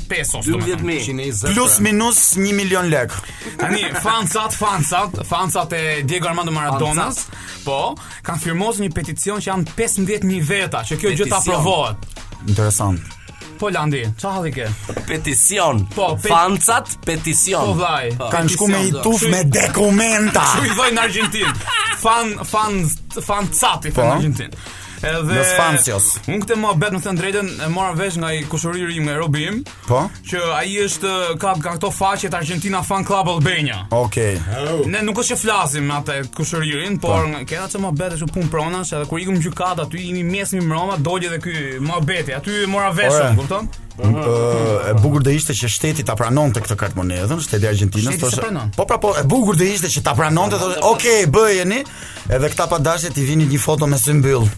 pesos. 0.09 0.45
12000. 0.47 1.53
Plus 1.53 1.77
minus 1.85 2.23
1 2.39 2.53
milion 2.57 2.89
lek. 2.91 3.13
Tani 3.59 3.83
fansat, 4.03 4.55
fansat, 4.55 5.21
fansat 5.27 5.73
e 5.75 5.83
Diego 6.05 6.27
Armando 6.31 6.51
Maradonas, 6.55 7.27
po, 7.65 7.93
kanë 8.25 8.43
firmosur 8.45 8.85
një 8.87 8.91
peticion 8.95 9.41
që 9.43 9.51
janë 9.51 9.75
15000 9.77 10.43
veta, 10.47 10.83
që 10.87 10.97
kjo 11.01 11.15
gjë 11.17 11.29
ta 11.31 11.43
provohet. 11.45 12.09
Interesant. 12.47 13.15
Po 13.57 13.69
Landi, 13.73 14.01
çfarë 14.21 14.33
halli 14.35 14.51
ke? 14.53 14.65
Peticion. 15.07 15.81
Po, 15.95 16.07
pe... 16.21 16.29
fancat 16.29 16.91
peticion. 17.07 17.71
Po 17.71 17.75
vllai, 17.79 18.11
po. 18.19 18.27
Kan 18.33 18.49
shku 18.53 18.67
me 18.69 18.83
i 18.87 18.91
tuf 19.03 19.23
me 19.31 19.41
dokumenta. 19.49 20.45
Ju 20.59 20.67
i 20.69 20.75
vojnë 20.77 20.97
në 20.99 21.05
Argentinë. 21.07 21.53
Fan 22.01 22.35
fan 22.51 22.77
fancati 23.17 23.93
po? 23.95 24.03
në 24.05 24.13
Argjentinë. 24.17 24.67
Edhe 25.03 25.21
Los 25.29 25.51
Fancios. 25.53 26.03
Unë 26.25 26.39
këtë 26.41 26.55
më 26.57 26.71
bëhet 26.81 26.93
më 26.95 26.99
thën 27.05 27.17
drejtën 27.19 27.49
e 27.67 27.69
mora 27.69 27.93
vesh 27.97 28.17
nga 28.21 28.31
i 28.33 28.41
kushëriri 28.49 28.95
i 28.97 29.03
Merobim. 29.05 29.59
Po. 29.85 30.05
Që 30.29 30.41
ai 30.57 30.73
është 30.85 31.11
ka 31.41 31.53
nga 31.59 31.75
këto 31.77 31.91
faqe 31.93 32.31
Argentina 32.33 32.81
Fan 32.83 33.05
Club 33.05 33.29
Albania. 33.35 33.83
Okej. 33.93 34.39
Okay. 34.41 34.91
Ne 34.91 35.03
nuk 35.05 35.21
është 35.21 35.35
që 35.35 35.39
flasim 35.43 35.87
me 35.89 35.97
atë 35.99 36.17
kushëririn, 36.37 36.97
por 37.01 37.25
po. 37.25 37.43
kena 37.45 37.67
çë 37.71 37.83
më 37.83 37.93
është 37.93 38.13
ashtu 38.17 38.31
pun 38.37 38.49
pronash, 38.53 38.93
edhe 38.97 39.09
kur 39.09 39.21
ikum 39.21 39.37
gjukat 39.43 39.83
aty 39.85 40.01
i 40.09 40.13
mi 40.17 40.23
mesmi 40.31 40.63
mbroma, 40.65 40.97
doli 40.97 41.29
edhe 41.29 41.41
ky 41.45 41.57
mohbeti. 41.81 42.33
Aty 42.37 42.65
mora 42.67 42.89
veshun, 42.95 43.37
kupton? 43.37 43.69
e 44.89 44.93
bukur 45.03 45.21
do 45.25 45.29
ishte 45.31 45.53
që 45.57 45.67
shteti 45.73 46.03
ta 46.05 46.13
pranonte 46.17 46.59
këtë 46.61 46.75
kartë 46.77 46.95
monedhë, 46.99 47.37
shteti 47.41 47.65
i 47.65 47.67
Argjentinës, 47.71 48.15
thoshte. 48.21 48.41
Po 48.77 48.83
pra 48.85 48.97
po, 49.01 49.09
e 49.17 49.23
bukur 49.25 49.55
do 49.57 49.63
ishte 49.65 49.87
që 49.91 50.01
ta 50.05 50.13
pranonte, 50.17 50.57
thoshte, 50.61 50.79
po. 50.81 50.91
"Ok, 50.93 51.03
bëjeni." 51.33 51.79
Edhe 52.29 52.47
këta 52.51 52.67
padashit 52.69 53.15
i 53.17 53.23
vini 53.25 53.47
një 53.47 53.57
foto 53.59 53.87
me 53.87 53.97
sy 53.97 54.13
mbyll. 54.13 54.45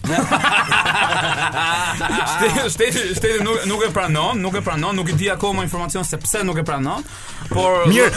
shteti 2.70 2.98
shteti 3.16 3.42
nuk 3.46 3.64
nuk 3.68 3.84
e 3.86 3.88
pranon, 3.94 4.36
nuk 4.42 4.54
e 4.58 4.60
pranon, 4.60 4.94
nuk 4.96 5.08
i 5.10 5.12
di 5.16 5.30
akoma 5.30 5.62
informacion 5.62 6.04
se 6.04 6.16
pse 6.20 6.42
nuk 6.44 6.58
e 6.58 6.62
pranon, 6.64 7.00
por 7.48 7.70
Mirë, 7.86 8.10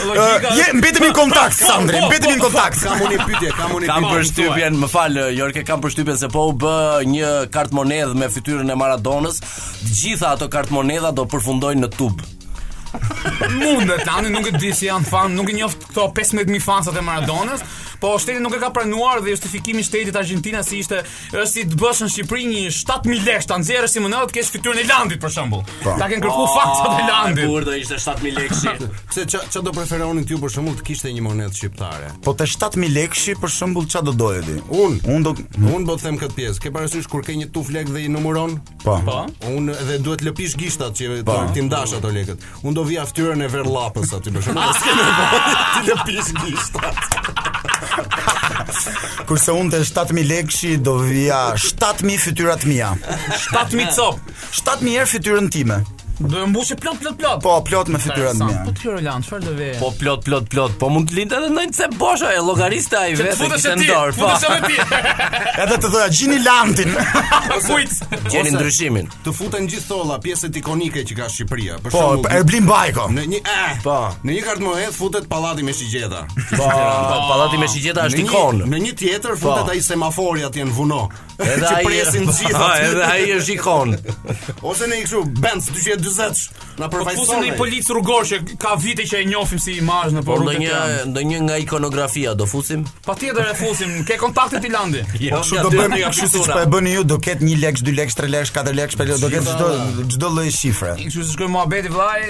mbetemi 0.77 1.07
në 1.11 1.15
kontakt, 1.17 1.59
po, 1.61 1.65
Sandri, 1.69 1.99
po, 2.01 2.05
mbetemi 2.09 2.33
në 2.35 2.39
kontakt. 2.41 2.79
Kam 2.83 2.99
unë 3.05 3.19
pyetje, 3.27 3.51
kam 3.59 3.71
unë 3.77 3.85
pyetje. 3.85 4.01
Kam 4.01 4.03
përshtypjen, 4.11 4.73
më 4.83 4.87
fal, 4.93 5.13
Jorke, 5.37 5.61
kam 5.67 5.79
përshtypjen 5.85 6.17
se 6.23 6.27
po 6.35 6.41
u 6.49 6.51
bë 6.63 6.75
një 7.13 7.29
kartë 7.53 7.75
monedh 7.77 8.11
me 8.19 8.25
fytyrën 8.33 8.69
e 8.73 8.79
Maradonës. 8.79 9.37
Të 9.83 9.89
gjitha 9.99 10.27
ato 10.33 10.45
kartë 10.49 10.73
monedha 10.73 11.09
do 11.17 11.25
përfundojnë 11.33 11.85
në 11.85 11.91
tub 11.99 12.23
Mundet, 13.63 14.03
tani 14.05 14.29
nuk 14.31 14.47
e 14.49 14.53
di 14.57 14.71
si 14.75 14.87
janë 14.89 15.07
fan, 15.09 15.33
nuk 15.37 15.49
e 15.49 15.55
njoft 15.57 15.85
këto 15.89 16.09
15000 16.19 16.61
fansat 16.63 16.99
e 16.99 17.03
Maradonës, 17.03 17.63
po 18.03 18.11
shteti 18.19 18.41
nuk 18.43 18.53
e 18.57 18.59
ka 18.59 18.69
pranuar 18.75 19.21
dhe 19.23 19.31
justifikimi 19.31 19.79
i 19.81 19.87
shtetit 19.87 20.15
Argentina 20.19 20.59
si 20.65 20.81
ishte, 20.83 20.99
është 21.31 21.45
si 21.53 21.63
të 21.71 21.79
bësh 21.79 22.01
në 22.03 22.09
Shqipëri 22.13 22.47
një 22.51 22.63
7000 22.77 23.25
lekë 23.29 23.47
po. 23.47 23.51
ta 23.51 23.59
nxjerrësh 23.61 23.93
si 23.93 24.03
mënyrë 24.03 24.29
të 24.31 24.35
kesh 24.37 24.51
fiturën 24.55 24.81
e 24.81 24.85
landit 24.89 25.21
për 25.23 25.33
shemb. 25.37 25.55
Ta 25.83 26.09
kanë 26.09 26.25
kërkuar 26.25 26.51
fansat 26.53 26.83
e 26.83 26.91
oh, 26.91 27.07
landit. 27.07 27.47
Kur 27.49 27.65
do 27.69 27.75
ishte 27.79 27.99
7000 28.03 28.37
lekë? 28.37 28.89
Pse 29.13 29.25
ç 29.31 29.41
ç 29.53 29.63
do 29.63 29.73
preferonin 29.77 30.27
ti 30.27 30.37
për 30.43 30.53
shemb 30.57 30.73
të 30.81 30.85
kishte 30.89 31.13
një 31.15 31.23
monedhë 31.27 31.57
shqiptare? 31.59 32.11
Po 32.25 32.35
te 32.37 32.47
7000 32.49 32.91
lekë 32.97 33.35
për 33.41 33.53
shemb 33.55 33.79
ç 33.87 34.03
do 34.09 34.13
doje 34.21 34.43
ti? 34.49 34.57
Un, 34.83 34.99
un 35.15 35.23
do 35.25 35.33
un 35.73 35.87
do 35.87 35.95
të 35.97 36.05
them 36.09 36.19
këtë 36.21 36.37
pjesë. 36.39 36.63
Ke 36.67 36.73
parasysh 36.75 37.07
kur 37.09 37.23
ke 37.25 37.37
një 37.39 37.49
tuf 37.55 37.71
lekë 37.73 37.95
dhe 37.95 38.03
i 38.03 38.11
numëron? 38.11 38.57
Po. 38.83 38.99
po. 39.07 39.17
Un 39.53 39.71
edhe 39.71 39.99
duhet 40.03 40.25
lëpish 40.27 40.57
gishtat 40.59 40.97
që 40.99 41.21
po. 41.23 41.39
ti 41.55 41.63
ndash 41.69 41.95
ato 41.97 42.11
lekët. 42.11 42.43
Un 42.67 42.75
do 42.75 42.82
do 42.83 42.87
vi 42.89 42.97
aftyrën 42.99 43.39
e 43.39 43.47
verë 43.47 43.69
aty 44.15 44.29
më 44.35 44.39
shumë 44.43 44.61
Ti 44.79 44.91
dhe 45.87 45.95
pisë 46.09 46.33
një 46.35 46.47
shtatë 46.67 47.05
Kurse 49.29 49.51
unë 49.55 49.69
të 49.73 49.77
7.000 49.87 50.25
lekshi 50.27 50.71
do 50.83 50.93
vija 51.05 51.39
7.000 51.63 52.23
fytyrat 52.25 52.61
mija 52.69 52.89
7.000 52.99 53.95
copë 54.01 54.19
7.000 54.49 54.97
erë 54.99 55.07
fytyrën 55.15 55.47
time 55.57 55.77
Do 56.13 56.29
të 56.29 56.43
mbushë 56.51 56.75
plot 56.77 56.99
plot 57.01 57.15
plot. 57.17 57.39
Po, 57.41 57.53
plot 57.65 57.87
me 57.93 57.97
fytyra 58.01 58.31
të 58.37 58.45
mia. 58.45 58.59
Po 58.67 58.71
ti 58.77 58.85
Roland, 58.91 59.25
çfarë 59.25 59.47
do 59.47 59.67
Po 59.79 59.87
plot 59.97 60.21
plot 60.27 60.45
plot. 60.51 60.75
Po 60.81 60.89
mund 60.93 61.09
të 61.09 61.15
lindë 61.17 61.37
edhe 61.39 61.47
ndonjë 61.55 61.87
bosha 61.97 62.27
e 62.35 62.43
llogarista 62.45 62.99
ai 63.07 63.15
vetë. 63.17 63.33
Ti 63.33 63.47
po. 63.47 63.57
futesh 63.57 63.79
ti. 63.79 64.19
Futesh 64.19 64.51
me 64.51 64.67
ti. 64.67 65.57
Edhe 65.63 65.77
të 65.85 65.89
thoja 65.95 66.09
gjini 66.13 66.37
lantin. 66.45 66.93
Kuic. 67.65 67.95
Gjeni 68.29 68.53
ndryshimin. 68.53 69.09
Të 69.25 69.33
futen 69.39 69.65
gjithë 69.71 69.89
tholla 69.89 70.19
pjesët 70.23 70.59
ikonike 70.61 71.01
që 71.09 71.17
ka 71.17 71.31
Shqipëria, 71.33 71.79
për 71.81 71.95
po, 71.95 71.97
shembull. 71.97 72.23
Po, 72.27 72.35
Erblin 72.37 72.69
Bajko. 72.69 73.07
Në 73.17 73.25
një 73.33 73.41
Po, 73.87 73.97
në 74.21 74.37
një 74.37 74.45
kart 74.45 74.63
mohë 74.67 74.87
futet 74.95 75.27
Pallati 75.33 75.65
me 75.65 75.73
Shigjeta. 75.73 76.27
Po, 76.37 76.61
po 76.61 77.19
Pallati 77.33 77.57
me 77.63 77.71
Shigjeta 77.73 78.05
është 78.11 78.25
ikon. 78.27 78.61
Në 78.69 78.83
një 78.85 78.93
tjetër 79.01 79.37
futet 79.41 79.73
ai 79.73 79.81
semafori 79.89 80.45
atje 80.45 80.61
në 80.69 80.77
Vuno. 80.77 81.07
Edhe 81.41 81.69
ai 81.71 81.81
presin 81.87 82.29
gjithë. 82.29 82.63
Edhe 82.91 83.09
ai 83.09 83.27
është 83.39 83.57
ikon. 83.57 83.97
Ose 84.69 84.87
ne 84.93 85.01
i 85.01 85.07
kshu 85.09 85.25
Benz 85.41 85.71
40. 86.03 86.51
Na 86.77 86.89
po 86.89 86.97
përfaqësoni. 86.99 87.15
Po 87.15 87.23
pusin 87.23 87.43
një 87.47 87.55
polic 87.59 87.89
rrugor 87.91 88.27
që 88.29 88.39
ka 88.61 88.75
vite 88.81 89.05
që 89.09 89.21
e 89.23 89.27
njohim 89.29 89.61
si 89.61 89.75
imazh 89.81 90.15
në 90.17 90.23
po 90.25 90.37
po, 90.37 90.39
rrugë. 90.41 90.61
Ndonjë 90.61 91.03
ndonjë 91.13 91.41
nga 91.47 91.59
ikonografia 91.63 92.33
do 92.39 92.47
fusim? 92.49 92.83
Patjetër 93.07 93.51
e 93.53 93.57
fusim. 93.59 93.93
Ke 94.07 94.17
kontakte 94.21 94.61
ti 94.63 94.71
landi? 94.73 95.03
Jo, 95.23 95.39
ja, 95.55 95.61
do 95.63 95.69
bëni 95.73 96.01
kështu 96.03 96.27
siç 96.33 96.49
po 96.53 96.59
e 96.59 96.65
bëni 96.73 96.93
ju, 96.97 97.03
do 97.07 97.17
ket 97.23 97.41
1 97.43 97.59
lek, 97.61 97.79
2 97.85 97.93
lek, 97.97 98.11
3 98.17 98.31
lek, 98.33 98.49
4 98.55 98.73
lek, 98.75 98.95
për 98.99 99.13
do 99.21 99.29
ket 99.31 99.47
çdo 99.47 99.69
çdo 100.17 100.31
lloj 100.35 100.51
shifre. 100.55 100.95
Kështu 100.99 101.23
si 101.29 101.35
shkojmë 101.37 101.53
muhabeti 101.57 101.93
vllai. 101.93 102.23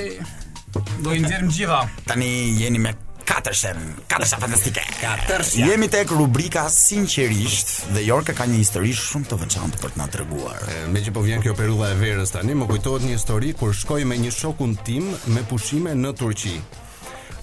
Do 1.04 1.16
i 1.16 1.22
nxjerrim 1.26 1.50
gjitha. 1.54 1.82
Tani 2.10 2.30
jeni 2.60 2.82
me 2.84 2.94
Katërshen, 3.26 3.78
katërshen 4.12 4.42
fantastike 4.42 4.82
Katërshen 5.00 5.68
Jemi 5.68 5.88
tek 5.94 6.12
rubrika 6.12 6.66
sinqerisht 6.74 7.72
Dhe 7.96 8.04
Jorka 8.08 8.36
ka 8.36 8.48
një 8.50 8.60
histori 8.62 8.92
shumë 8.98 9.30
të 9.32 9.38
veçantë 9.44 9.80
për 9.84 9.94
të 9.96 10.02
na 10.02 10.08
të 10.12 10.22
rëguar 10.24 10.66
Me 10.94 11.04
që 11.06 11.14
po 11.16 11.24
vjen 11.24 11.44
kjo 11.46 11.56
perula 11.58 11.92
e 11.94 11.98
verës 12.02 12.34
tani 12.36 12.56
Më 12.60 12.68
kujtojt 12.74 13.06
një 13.08 13.16
histori 13.16 13.54
kur 13.60 13.76
shkoj 13.80 14.02
me 14.12 14.20
një 14.26 14.34
shokun 14.38 14.76
tim 14.88 15.08
Me 15.36 15.46
pushime 15.52 15.96
në 16.04 16.16
Turqi 16.22 16.58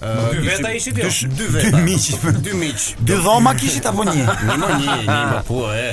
Uh, 0.01 0.31
dy 0.33 0.39
veta 0.47 0.71
ishit 0.73 0.97
jo, 0.97 1.09
dy 1.37 1.45
veta. 1.53 1.77
Dy 1.77 1.83
miq, 1.85 2.05
dy 2.41 2.55
miq. 2.57 2.85
Dy 3.05 3.19
dhoma 3.21 3.51
kishit 3.53 3.85
apo 3.85 4.01
një? 4.07 4.15
një, 4.17 4.23
më 4.47 4.55
një, 4.71 4.79
një, 4.79 4.95
një, 5.05 5.41
po 5.45 5.59
e. 5.69 5.83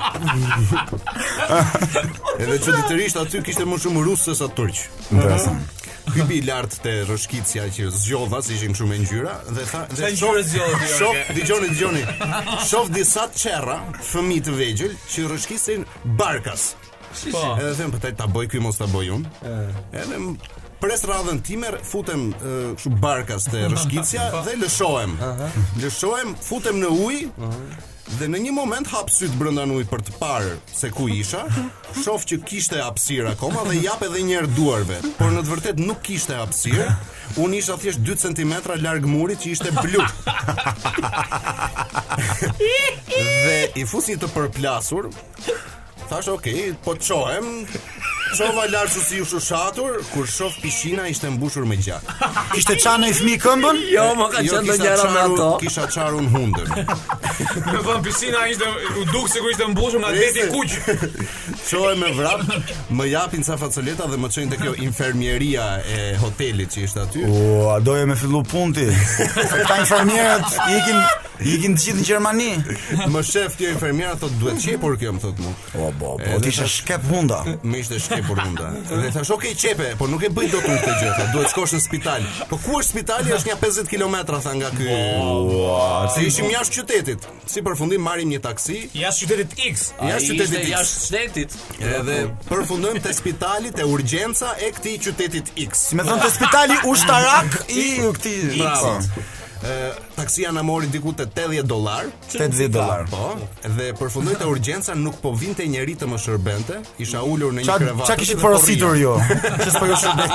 Edhe 2.38 2.57
çuditërisht 2.64 3.21
aty 3.21 3.43
kishte 3.45 3.67
më 3.69 3.81
shumë 3.85 4.07
rus 4.07 4.25
se 4.29 4.35
sa 4.40 4.49
turq. 4.50 4.81
Interesant. 5.12 5.61
Mhm. 5.62 6.17
Hypi 6.17 6.40
lart 6.47 6.79
te 6.83 6.93
Rrshkicia 7.09 7.69
që 7.71 7.90
zgjodha, 7.99 8.43
si 8.43 8.57
ishin 8.57 8.75
shumë 8.75 9.00
ngjyra 9.02 9.35
dhe 9.57 9.67
tha 9.71 9.85
dhe 9.93 10.12
shof, 10.17 10.40
zgjodhi. 10.49 10.93
Shof, 10.97 11.35
dëgjoni, 11.37 11.71
dëgjoni. 11.75 12.05
Shof 12.67 12.88
disa 12.90 13.29
çerra, 13.37 13.83
fëmijë 14.11 14.47
të 14.49 14.57
vegjël 14.61 14.95
që 15.12 15.26
rrshkisin 15.31 15.85
barkas. 16.19 16.73
Po. 17.11 17.43
Edhe 17.59 17.75
them 17.75 17.90
për 17.93 18.05
po 18.07 18.11
ta 18.23 18.26
bojë, 18.31 18.49
këtu 18.52 18.61
mos 18.62 18.79
ta 18.79 18.87
bëj 18.90 19.09
unë. 19.17 19.55
Edhe 19.99 20.19
pres 20.81 21.02
radhën 21.11 21.40
timer, 21.45 21.79
futem 21.85 22.29
kështu 22.38 22.93
barkas 23.02 23.49
te 23.50 23.64
rrëshqitja 23.67 24.29
po. 24.35 24.45
dhe 24.47 24.55
lëshohem. 24.62 25.17
Lëshohem, 25.83 26.37
futem 26.40 26.79
në 26.83 26.93
ujë. 27.05 27.49
Dhe 28.11 28.26
në 28.26 28.40
një 28.47 28.52
moment 28.55 28.88
hap 28.90 29.11
syt 29.14 29.35
brenda 29.38 29.62
ujit 29.71 29.87
për 29.90 30.00
të 30.07 30.14
parë 30.19 30.55
se 30.75 30.88
ku 30.90 31.07
isha. 31.14 31.45
Shoh 32.02 32.25
që 32.26 32.40
kishte 32.47 32.81
hapësirë 32.83 33.35
akoma 33.37 33.62
dhe 33.69 33.76
jap 33.85 34.02
edhe 34.07 34.23
një 34.26 34.35
herë 34.40 34.52
duarve, 34.57 34.99
por 35.19 35.31
në 35.31 35.45
të 35.47 35.50
vërtetë 35.52 35.87
nuk 35.87 36.00
kishte 36.07 36.35
hapësirë. 36.38 36.88
Unë 37.43 37.61
isha 37.62 37.76
thjesht 37.79 38.02
2 38.07 38.19
cm 38.25 38.55
larg 38.83 39.07
murit 39.07 39.43
që 39.45 39.52
ishte 39.55 39.75
blu. 39.79 40.02
dhe 43.31 43.59
i 43.79 43.87
fusi 43.87 44.19
të 44.19 44.31
përplasur 44.35 45.07
thash 46.11 46.31
ok, 46.33 46.47
po 46.85 46.97
të 46.99 47.07
shohem 47.11 47.47
lart 48.40 48.71
lartë 48.73 48.93
që 48.97 49.00
si 49.07 49.19
u 49.19 49.25
shushatur 49.26 49.97
Kur 50.12 50.29
shof 50.31 50.57
pishina 50.62 51.07
ishte 51.11 51.31
mbushur 51.35 51.64
me 51.67 51.75
gjak 51.83 52.07
Ishte 52.59 52.76
qanë 52.83 53.09
e 53.11 53.14
fmi 53.19 53.33
këmbën? 53.43 53.79
Jo, 53.90 54.05
më 54.19 54.26
ka 54.35 54.43
jo, 54.47 54.59
qenë 54.69 54.76
të 55.02 55.09
me 55.14 55.23
ato 55.23 55.47
Kisha 55.62 55.87
qarë 55.93 56.19
unë 56.21 56.31
hundër 56.35 57.73
Në 57.75 57.97
pishina 58.07 58.45
ishte 58.52 58.69
u 59.00 59.07
dukë 59.12 59.33
se 59.35 59.43
ku 59.45 59.50
ishte 59.55 59.67
mbushur 59.73 60.02
Nga 60.05 60.12
deti 60.14 60.47
kuqë 60.52 61.09
Shohem 61.71 62.02
me 62.05 62.12
vrap, 62.19 62.45
Më 63.00 63.09
japin 63.12 63.47
ca 63.47 63.59
facoleta 63.64 64.07
dhe 64.11 64.21
më 64.23 64.31
çojnë 64.37 64.55
të 64.55 64.61
kjo 64.64 64.75
Infermieria 64.88 65.69
e 65.83 65.99
hotelit 66.23 66.71
që 66.76 66.87
ishte 66.88 67.02
aty 67.07 67.26
Ua, 67.31 67.79
doje 67.87 68.07
me 68.12 68.19
fillu 68.23 68.43
punti 68.50 68.87
ta 69.69 69.79
infermierat 69.85 70.47
ikin 70.76 70.99
I 71.41 71.57
kin 71.61 71.73
të 71.75 71.85
gjithë 71.87 72.01
në 72.01 72.05
Gjermani. 72.05 72.47
Më 73.13 73.21
shef 73.25 73.55
ti 73.57 73.67
infermiera 73.71 74.17
thotë 74.21 74.39
duhet 74.41 74.59
të 74.61 74.65
çepur 74.67 74.97
kjo, 75.01 75.13
më 75.17 75.21
thot 75.25 75.39
mu 75.41 75.53
Po, 75.73 75.89
po, 75.99 76.11
po. 76.21 76.39
Ti 76.45 76.53
ishe 76.53 76.67
shkep 76.69 77.05
hunda. 77.09 77.39
Më 77.71 77.81
ishte 77.85 77.99
shkepur 78.03 78.43
hunda. 78.43 78.71
Dhe 78.91 79.13
thash, 79.15 79.33
"Ok, 79.35 79.47
çepe, 79.63 79.93
por 79.99 80.11
nuk 80.13 80.25
e 80.27 80.31
bëj 80.37 80.51
dot 80.53 80.69
unë 80.69 80.81
këtë 80.83 80.97
gjë." 81.01 81.29
"Duhet 81.33 81.49
të 81.49 81.55
shkosh 81.55 81.75
në 81.77 81.81
spital." 81.87 82.27
Po 82.51 82.59
ku 82.65 82.77
është 82.81 82.91
spitali? 82.91 83.33
Është 83.37 83.49
nja 83.53 83.59
50 83.65 83.89
kilometra 83.91 84.41
tha 84.45 84.53
nga 84.61 84.71
ky. 84.77 84.89
Si 86.17 86.27
ishim 86.29 86.51
jashtë 86.53 86.81
qytetit. 86.81 87.29
Si 87.51 87.65
përfundim 87.67 88.03
marrim 88.05 88.29
një 88.35 88.41
taksi. 88.45 88.77
Jashtë 89.01 89.29
qytetit 89.33 89.67
X. 89.71 89.89
Jashtë 90.13 90.35
qytetit 90.37 90.69
jashtë 90.75 91.03
qytetit. 91.07 91.61
Edhe 91.81 92.19
përfundojmë 92.53 93.03
te 93.07 93.15
spitali 93.17 93.71
te 93.73 93.87
urgjenca 93.89 94.53
e 94.67 94.73
këtij 94.77 94.99
qytetit 95.09 95.53
X. 95.71 95.89
Si 95.91 95.97
më 95.99 96.09
thon 96.11 96.21
te 96.21 96.31
spitali 96.37 96.77
ushtarak 96.93 97.61
i 97.73 97.87
këtij. 98.09 98.59
Bravo 98.61 98.97
taksia 100.17 100.50
na 100.52 100.62
mori 100.62 100.87
diku 100.87 101.12
te 101.12 101.25
80 101.26 101.62
dollar, 101.67 102.05
80 102.29 102.69
dollar. 102.69 103.07
Po. 103.11 103.37
Dhe 103.76 103.90
përfundoi 103.99 104.37
te 104.40 104.47
urgjenca, 104.49 104.95
nuk 104.97 105.19
po 105.23 105.33
vinte 105.37 105.67
njeri 105.69 105.95
të 105.99 106.09
më 106.09 106.21
shërbente, 106.23 106.79
isha 107.02 107.21
ulur 107.23 107.52
në 107.52 107.64
një 107.67 107.76
krevat. 107.81 108.09
Çfarë 108.09 108.17
jo? 108.17 108.21
kishit 108.21 108.43
porositur 108.43 108.99
jo? 109.00 109.14
Që 109.61 109.75
po 109.76 109.90
ju 109.90 109.99
shërbej. 110.05 110.33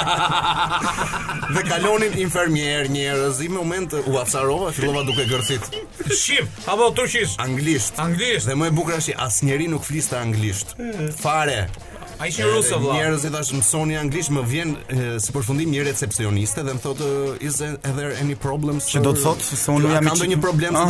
Dhe 1.55 1.65
kalonin 1.69 2.17
infermier 2.21 2.89
njerëz, 2.91 3.41
në 3.45 3.53
moment 3.57 3.97
u 4.05 4.15
afsarova, 4.21 4.69
fillova 4.77 5.03
duke 5.07 5.25
gërthit. 5.31 5.71
Shqip, 6.05 6.61
apo 6.69 6.91
turqisht? 6.99 7.39
Anglisht. 7.45 7.97
Anglisht. 8.01 8.49
Dhe 8.51 8.57
më 8.59 8.69
e 8.71 8.77
bukur 8.77 8.99
është 8.99 9.17
asnjëri 9.25 9.71
nuk 9.73 9.83
fliste 9.89 10.19
anglisht. 10.21 10.75
Fare. 11.21 11.65
Ai 12.23 12.29
ishin 12.31 12.45
rusë 12.47 12.77
vëlla. 12.79 12.95
Njerëz 12.95 13.25
i 13.27 13.29
thash 13.33 13.49
mësoni 13.57 13.97
anglisht, 13.99 14.31
më 14.31 14.41
vjen 14.47 14.71
si 15.21 15.33
përfundim 15.35 15.71
një 15.73 15.81
recepcioniste 15.89 16.63
dhe 16.63 16.75
më 16.77 16.83
thotë 16.85 17.07
is 17.43 17.57
there, 17.59 18.13
any 18.23 18.35
problems? 18.39 18.87
Çe 18.91 19.01
do 19.03 19.11
të 19.17 19.23
thotë 19.25 19.59
se 19.61 19.73
unë 19.73 19.91
jam 19.93 20.07
me 20.07 20.29
një 20.31 20.37
problem 20.45 20.77
të 20.77 20.85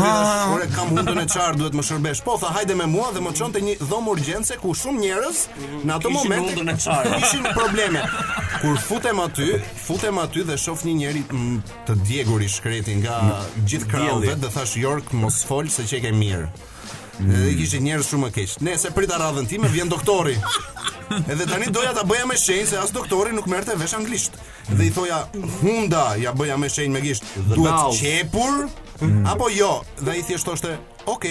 por 0.51 0.65
kam 0.75 0.91
hundën 0.93 1.21
e 1.23 1.25
çar, 1.33 1.57
duhet 1.57 1.73
më 1.79 1.85
shërbesh. 1.89 2.21
Po, 2.27 2.37
tha 2.41 2.51
hajde 2.55 2.77
me 2.77 2.85
mua 2.93 3.09
dhe 3.15 3.23
më 3.25 3.33
çonte 3.39 3.63
një 3.65 3.79
dhomë 3.81 4.13
urgjence 4.13 4.57
ku 4.61 4.75
shumë 4.77 5.01
njerëz 5.01 5.41
në 5.89 5.95
atë 5.97 6.13
moment 6.17 6.45
ishin 6.45 6.51
hundën 6.51 6.73
e 6.75 6.77
çar. 6.85 7.11
Ishin 7.21 7.49
probleme. 7.57 8.05
Kur 8.61 8.77
futem 8.87 9.19
aty, 9.25 9.49
futem 9.87 10.21
aty 10.21 10.45
dhe 10.51 10.59
shoh 10.65 10.85
një 10.85 10.93
njeri 11.01 11.25
të 11.89 11.97
djegur 12.05 12.45
i 12.45 12.51
shkretin 12.57 13.01
nga 13.01 13.17
gjithë 13.65 13.89
krahu 13.89 14.21
dhe 14.29 14.37
thash 14.55 14.77
York 14.77 15.09
mos 15.25 15.41
fol 15.49 15.65
se 15.73 15.87
çe 15.89 15.99
ke 16.05 16.11
mirë. 16.13 16.45
Edhe 17.23 17.53
kishte 17.55 17.79
njerëz 17.79 18.09
shumë 18.11 18.27
keq. 18.35 18.53
Nëse 18.65 18.89
prit 18.95 19.11
radhën 19.11 19.45
time 19.47 19.69
vjen 19.71 19.87
doktori. 19.91 20.35
Edhe 21.29 21.45
tani 21.47 21.69
doja 21.71 21.93
ta 21.95 22.03
bëja 22.07 22.25
me 22.27 22.35
shenjë 22.39 22.67
se 22.71 22.79
as 22.81 22.91
doktori 22.93 23.31
nuk 23.35 23.47
merrte 23.47 23.75
vesh 23.79 23.95
anglisht. 23.95 24.35
Dhe 24.71 24.87
i 24.87 24.91
thoja, 24.91 25.21
"Hunda, 25.61 26.15
ja 26.19 26.33
bëja 26.33 26.57
me 26.57 26.67
shenjë 26.69 26.91
me 26.91 27.01
gisht. 27.01 27.23
Duhet 27.35 27.73
të 27.73 27.99
qepur 27.99 28.67
mhm. 29.01 29.25
apo 29.31 29.49
jo?" 29.49 29.83
Dhe 30.01 30.11
ai 30.11 30.23
thjesht 30.23 30.45
thoshte, 30.45 30.75
Ok. 31.07 31.25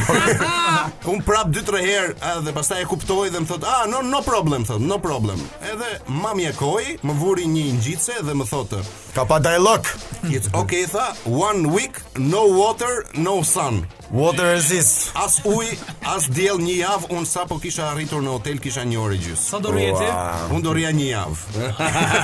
Un 1.10 1.18
prap 1.26 1.48
2-3 1.50 1.80
herë 1.82 2.12
edhe 2.32 2.52
pastaj 2.54 2.84
e 2.84 2.84
kuptoi 2.86 3.26
dhe 3.28 3.40
më 3.42 3.46
thot, 3.50 3.64
"Ah, 3.66 3.84
no 3.90 4.02
no 4.06 4.20
problem," 4.22 4.64
thot, 4.64 4.78
"No 4.80 4.98
problem." 5.02 5.40
Edhe 5.72 5.98
mami 6.06 6.46
e 6.46 6.52
koi, 6.54 6.94
më 7.02 7.14
vuri 7.18 7.46
një 7.50 7.66
ngjitse 7.74 8.22
dhe 8.22 8.34
më 8.38 8.46
thot, 8.48 8.78
"Ka 9.16 9.26
pa 9.26 9.40
dialog." 9.42 9.82
It's 10.30 10.46
okay, 10.54 10.86
tha, 10.86 11.10
"One 11.26 11.66
week, 11.74 11.98
no 12.16 12.46
water, 12.46 13.02
no 13.18 13.42
sun." 13.42 13.82
Water 14.12 14.44
resist. 14.56 15.10
As 15.14 15.36
uj, 15.44 15.66
as 16.00 16.28
diell 16.32 16.56
një 16.62 16.78
javë 16.80 17.10
un 17.12 17.26
sapo 17.28 17.58
kisha 17.60 17.90
arritur 17.92 18.22
në 18.24 18.30
hotel 18.38 18.56
kisha 18.62 18.80
një 18.88 18.96
orë 19.04 19.18
gjys. 19.20 19.42
Sa 19.52 19.60
do 19.60 19.72
rrieti? 19.74 20.00
Wow. 20.06 20.54
Un 20.56 20.64
do 20.64 20.72
rria 20.72 20.92
një 20.96 21.08
javë. 21.10 21.68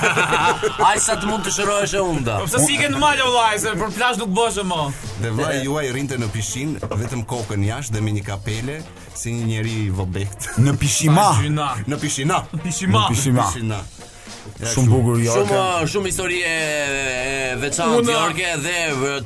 Ai 0.87 0.95
sa 1.03 1.13
të 1.21 1.29
mund 1.29 1.45
të 1.45 1.53
shërohesh 1.59 1.93
e 1.99 2.01
unda. 2.01 2.39
Po 2.41 2.47
pse 2.49 2.63
si 2.65 2.79
ke 2.81 2.89
në 2.89 2.97
malë 3.03 3.27
vllaj 3.29 3.59
se 3.67 3.75
për 3.77 3.93
plazh 3.99 4.17
nuk 4.23 4.33
bosh 4.33 4.57
më. 4.65 4.81
Dhe 5.27 5.33
vllai 5.37 5.59
juaj 5.61 5.85
rrinte 5.93 6.17
në 6.17 6.31
pishin 6.33 6.73
vetëm 6.81 7.21
kokën 7.29 7.67
jashtë 7.69 7.99
dhe 7.99 8.03
me 8.07 8.15
një 8.17 8.25
kapele 8.31 8.79
si 9.15 9.35
një 9.37 9.45
njerëj 9.53 9.77
i 9.85 9.85
vobekt. 10.01 10.49
Në 10.57 10.73
pishima. 10.81 11.29
Në 11.45 12.01
pishina. 12.01 12.41
Në 12.57 12.65
pishima. 12.65 13.05
Në 13.05 13.45
pishima. 13.53 13.77
Shumë 14.65 14.89
bukur 14.91 15.17
Jorke. 15.21 15.51
Shumë 15.51 15.89
shumë 15.93 16.09
histori 16.11 16.37
e 16.45 17.57
veçantë 17.61 18.13
Jorke 18.15 18.51
dhe 18.63 18.75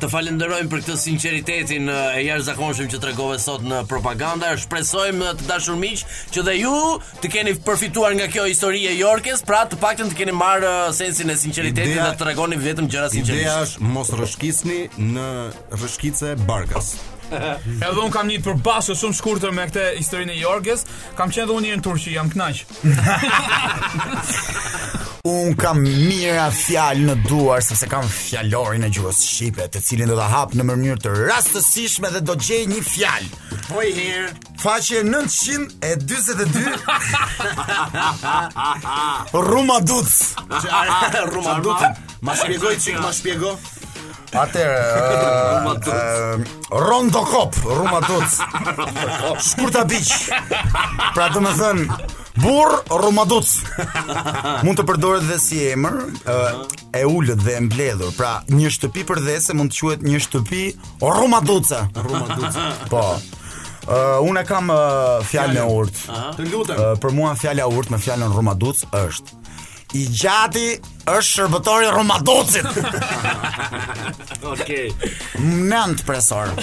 të 0.02 0.10
falenderojmë 0.12 0.72
për 0.72 0.82
këtë 0.84 0.96
sinqeritetin 1.04 1.92
e 1.94 2.24
jashtëzakonshëm 2.26 2.90
që 2.94 3.02
tregove 3.04 3.38
sot 3.44 3.64
në 3.68 3.84
propaganda. 3.92 4.50
Shpresojmë 4.64 5.32
të 5.42 5.48
dashur 5.52 5.78
miq 5.82 6.04
që 6.34 6.44
dhe 6.48 6.56
ju 6.60 6.80
të 7.24 7.32
keni 7.36 7.54
përfituar 7.68 8.18
nga 8.18 8.28
kjo 8.34 8.48
histori 8.50 8.84
e 8.92 8.96
Jorkes, 9.00 9.46
pra 9.50 9.62
të 9.70 9.80
paktën 9.84 10.12
të 10.14 10.20
keni 10.24 10.34
marrë 10.42 10.74
sensin 10.98 11.32
e 11.34 11.38
sinqeritetit 11.44 11.96
dhe 12.00 12.10
të 12.16 12.22
tregoni 12.24 12.60
vetëm 12.66 12.90
gjëra 12.92 13.12
sinqerisht. 13.14 13.46
Ideja 13.46 13.56
është 13.68 13.92
mos 13.96 14.12
rrëshkisni 14.18 14.82
në 15.14 15.30
rrëshkice 15.78 16.36
Barkas 16.50 16.96
Edhe 17.86 18.00
un 18.04 18.12
kam 18.14 18.30
një 18.32 18.40
përbashkë 18.46 18.96
shumë 19.02 19.18
shkurtër 19.20 19.54
me 19.56 19.66
këtë 19.70 19.88
historinë 20.00 20.36
e 20.36 20.40
Jorgës. 20.44 20.86
Kam 21.18 21.34
qenë 21.34 21.54
unë 21.56 21.76
në 21.80 21.84
Turqi, 21.86 22.16
jam 22.16 22.30
kënaq. 22.32 22.64
un 25.30 25.54
kam 25.62 25.82
mira 25.84 26.48
fjalë 26.56 27.06
në 27.10 27.16
duar 27.28 27.62
sepse 27.66 27.90
kam 27.92 28.04
fjalorin 28.10 28.86
e 28.88 28.92
gjuhës 28.96 29.20
shqipe, 29.28 29.68
të 29.74 29.82
cilin 29.86 30.10
do 30.10 30.18
ta 30.18 30.30
hap 30.32 30.56
në 30.58 30.66
mënyrë 30.72 31.04
të 31.04 31.16
rastësishme 31.30 32.10
dhe 32.16 32.24
do 32.30 32.38
gjej 32.40 32.64
një 32.72 32.82
fjalë. 32.88 33.34
Oi 33.78 33.90
herë 33.98 34.30
Faqe 34.60 35.04
942. 35.08 36.64
Rumadut. 39.46 40.10
Rumadut. 41.30 42.10
Ma 42.26 42.36
shpjegoj 42.36 42.76
çik, 42.84 42.98
ma 43.00 43.14
shpjegoj. 43.16 43.56
Atër, 44.34 44.68
eh, 44.78 45.92
eh, 45.92 46.44
Rondo 46.70 47.24
Kop, 47.26 47.54
Ruma 47.66 48.00
Tuts. 48.02 48.42
Shkurta 49.50 49.86
bich, 49.90 50.30
Pra 51.16 51.30
të 51.34 51.42
më 51.44 51.54
thënë, 51.60 51.98
Burr 52.40 52.78
Romaduc. 53.02 53.50
mund 54.64 54.78
të 54.80 54.86
përdoret 54.88 55.26
dhe 55.28 55.36
si 55.44 55.58
emër, 55.74 55.98
uh, 56.24 56.62
e 56.96 57.02
ulët 57.06 57.42
dhe 57.44 57.58
e 57.58 57.64
mbledhur. 57.66 58.14
Pra, 58.16 58.40
një 58.48 58.70
shtëpi 58.78 59.04
për 59.10 59.20
dhëse 59.26 59.56
mund 59.60 59.74
të 59.74 59.80
quhet 59.84 60.06
një 60.08 60.22
shtëpi 60.24 60.62
Romaduca. 61.04 61.86
Romaduc. 62.00 62.88
po. 62.94 63.02
Uh, 63.90 64.22
unë 64.22 64.44
kam 64.46 64.70
uh, 64.70 65.20
fjalën 65.26 65.58
e 65.60 65.66
urt. 65.66 66.00
Të 66.38 66.48
lutem. 66.52 66.78
Uh, 66.78 66.94
për 67.02 67.16
mua 67.18 67.34
fjala 67.36 67.66
urt 67.74 67.90
me 67.92 67.98
fjalën 68.00 68.32
Romaduc 68.38 68.86
është 68.94 69.38
i 69.98 70.06
gjati 70.10 70.68
është 71.06 71.30
shërbëtori 71.30 71.88
i 71.88 71.92
Romadocit. 71.94 72.66
Okej. 74.54 74.92
Okay. 74.92 75.14
Nënt 75.42 76.04
profesor. 76.06 76.46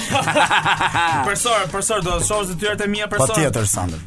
Profesor, 1.25 1.61
profesor 1.71 2.01
do 2.07 2.21
të 2.21 2.29
shohë 2.29 2.53
të 2.53 2.59
tjerë 2.61 2.81
të 2.85 2.89
mia 2.93 3.09
profesor. 3.11 3.35
Patjetër 3.35 3.67
Sandra. 3.69 3.99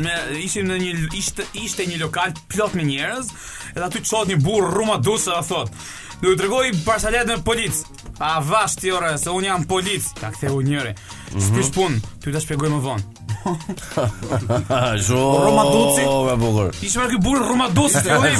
Ne 0.00 0.18
ishim 0.44 0.68
në 0.70 0.76
një 0.82 1.08
ishte 1.16 1.46
ishte 1.58 1.86
një 1.88 2.00
lokal 2.02 2.34
plot 2.52 2.76
me 2.78 2.84
njerëz, 2.86 3.30
edhe 3.72 3.86
aty 3.88 4.04
çohet 4.06 4.28
një 4.34 4.40
burr 4.44 4.68
Romadocë 4.76 5.24
sa 5.24 5.40
thot. 5.46 5.72
Do 6.20 6.34
i 6.34 6.36
tregoj 6.36 6.66
parsalet 6.84 7.30
me 7.32 7.38
polic. 7.44 7.72
A 8.20 8.36
vash 8.44 8.74
ti 8.76 8.90
ora 8.92 9.14
se 9.18 9.32
un 9.32 9.44
jam 9.46 9.64
polic, 9.64 10.04
Ka 10.20 10.28
ktheu 10.34 10.58
njëri. 10.62 10.92
Mm 10.92 11.38
-hmm. 11.38 11.48
Spi 11.48 11.62
shpun, 11.70 12.00
ty 12.24 12.32
ta 12.32 12.40
shpjegoj 12.40 12.68
më 12.68 12.80
vonë. 12.84 13.19
Jo. 15.08 15.40
Roma 15.44 15.64
Duci. 15.64 16.02
Jo, 16.04 16.24
me 16.28 16.36
bukur. 16.36 16.70
Ishte 16.82 17.06
ky 17.08 17.16
burr 17.18 17.40
Roma 17.48 17.68
Duci. 17.72 18.00
Jo, 18.10 18.20
me 18.20 18.30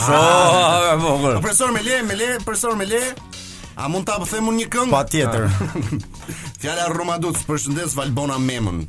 bukur. 1.01 1.41
Profesor 1.41 1.73
Mele, 1.73 2.03
Mele, 2.03 2.39
profesor 2.45 2.77
Mele. 2.77 3.01
A 3.81 3.89
mund 3.89 4.05
ta 4.05 4.19
bëjmë 4.21 4.55
një 4.61 4.67
këngë? 4.69 4.93
Patjetër. 4.93 5.47
Fjala 6.61 6.91
Roma 6.93 7.17
Duci, 7.23 7.47
përshëndes 7.49 7.97
Valbona 7.97 8.37
Memën. 8.43 8.85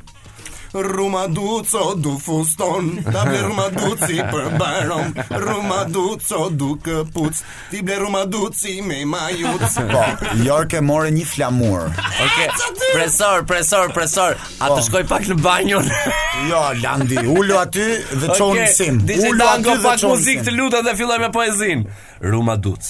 Ruma 0.78 1.28
duco 1.34 1.94
du 2.02 2.18
fuston 2.18 3.02
Ta 3.12 3.24
ble 3.26 3.40
ruma 3.44 3.66
duci 3.74 4.22
për 4.30 4.46
barom 4.60 5.12
Ruma 5.44 5.82
duco 5.92 6.48
du 6.50 6.72
këpuc 6.80 7.42
Ti 7.70 7.82
ble 7.84 7.96
ruma 8.00 8.22
duci 8.24 8.78
me 8.84 9.02
majuc 9.04 9.60
Po, 9.92 10.04
Jorke 10.46 10.80
more 10.82 11.10
një 11.12 11.24
flamur 11.28 11.90
okay. 11.92 12.48
Presor, 12.94 13.44
presor, 13.44 13.92
presor 13.92 14.36
A 14.56 14.72
të 14.72 14.80
po. 14.80 14.84
shkoj 14.88 15.04
pak 15.10 15.26
në 15.28 15.34
banjon 15.44 15.84
Jo, 16.50 16.62
Landi, 16.80 17.20
ullu 17.20 17.58
aty 17.60 17.86
dhe 18.14 18.28
qonë 18.32 18.64
okay. 18.64 18.72
sim 18.72 19.02
Dije 19.06 19.30
tango 19.38 19.76
pak 19.84 20.00
muzik 20.08 20.40
të 20.46 20.52
luta 20.56 20.80
dhe 20.86 20.92
filloj 20.98 21.18
me 21.20 21.28
poezin 21.34 21.78
Ruma 22.24 22.56
duc 22.56 22.80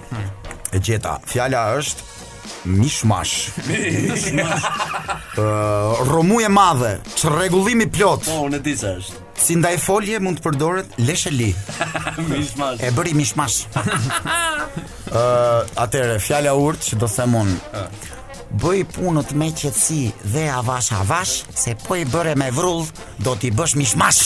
E 0.70 0.78
gjeta. 0.78 1.16
Fjala 1.26 1.64
është 1.80 2.06
mishmash. 2.70 3.50
Mishmash. 3.66 4.70
Ëh, 5.42 6.06
romu 6.14 6.38
e 6.46 6.54
madhe, 6.54 6.94
çrregullimi 7.18 7.90
plot. 7.98 8.30
Po, 8.30 8.46
ne 8.54 8.62
di 8.62 8.78
se 8.78 8.94
është. 9.02 9.21
Si 9.42 9.56
ndaj 9.58 9.74
folje 9.82 10.20
mund 10.22 10.38
të 10.38 10.44
përdoret 10.46 10.98
lesheli. 11.02 11.48
mishmash. 12.30 12.82
E 12.86 12.92
bëri 12.94 13.14
mishmash. 13.18 13.64
Ë, 15.12 15.20
uh, 15.20 15.72
atëre 15.82 16.20
fjala 16.24 16.54
urt 16.62 16.86
që 16.88 17.00
do 17.02 17.10
them 17.12 17.34
unë. 17.42 17.86
Bëj 18.62 18.82
punët 18.92 19.32
me 19.40 19.48
qetësi 19.56 20.02
dhe 20.34 20.46
avash 20.52 20.92
avash, 20.96 21.42
se 21.58 21.74
po 21.84 21.98
i 22.00 22.06
bëre 22.14 22.36
me 22.40 22.52
vrull, 22.56 22.86
do 23.26 23.34
t'i 23.40 23.50
bësh 23.56 23.74
mishmash. 23.80 24.22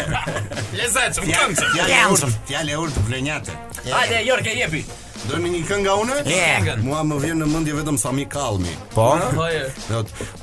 Lezet, 0.80 1.22
më 1.22 1.38
këmë 1.38 1.60
që. 1.60 1.70
Fjale 1.76 2.02
urt, 2.16 2.36
fjale 2.50 2.82
urt, 2.86 2.98
vlenjate. 3.08 3.54
Hajde, 3.86 4.20
Jorke, 4.26 4.58
jepi. 4.58 4.82
Dërni 5.22 5.50
një 5.52 5.58
kënë 5.68 5.82
nga 5.84 5.92
une? 6.02 6.14
Yeah. 6.26 6.78
Mua 6.82 7.02
më 7.06 7.16
vjen 7.22 7.38
në 7.44 7.46
mëndje 7.52 7.74
vetëm 7.76 7.98
sa 8.00 8.10
mi 8.14 8.24
kalmi 8.30 8.72
Po? 8.90 9.06
Po, 9.36 9.44
jë 9.46 10.00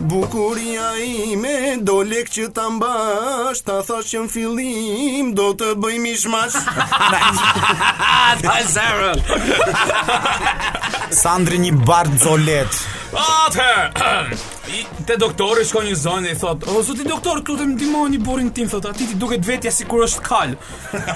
Bukuria 0.10 0.88
ime 1.04 1.58
do 1.84 1.98
lek 2.08 2.30
që 2.32 2.48
të 2.56 2.68
mbash 2.78 3.64
Ta 3.68 3.80
thash 3.88 4.14
që 4.14 4.22
në 4.24 4.32
fillim 4.32 5.34
do 5.36 5.50
të 5.60 5.74
bëj 5.84 5.98
i 5.98 6.14
shmash 6.22 6.60
Ta 8.46 8.54
e 8.56 9.18
Sandri 11.20 11.60
një 11.66 11.74
bardë 11.84 12.22
zolet 12.24 12.80
Ate 13.20 13.68
Te 15.08 15.16
doktori 15.18 15.64
shkon 15.66 15.88
një 15.90 15.96
zonë 15.98 16.28
dhe 16.28 16.36
i 16.36 16.38
thot, 16.38 16.68
"O 16.70 16.84
zoti 16.86 17.06
doktor, 17.08 17.40
këtu 17.42 17.56
të 17.58 17.66
më 17.68 17.74
ndihmoni 17.78 18.18
burrin 18.26 18.52
tim." 18.54 18.68
Thot, 18.70 18.86
"Ati 18.86 19.08
ti 19.10 19.16
duket 19.22 19.46
vetja 19.48 19.72
sikur 19.74 20.04
është 20.06 20.22
kal." 20.30 20.54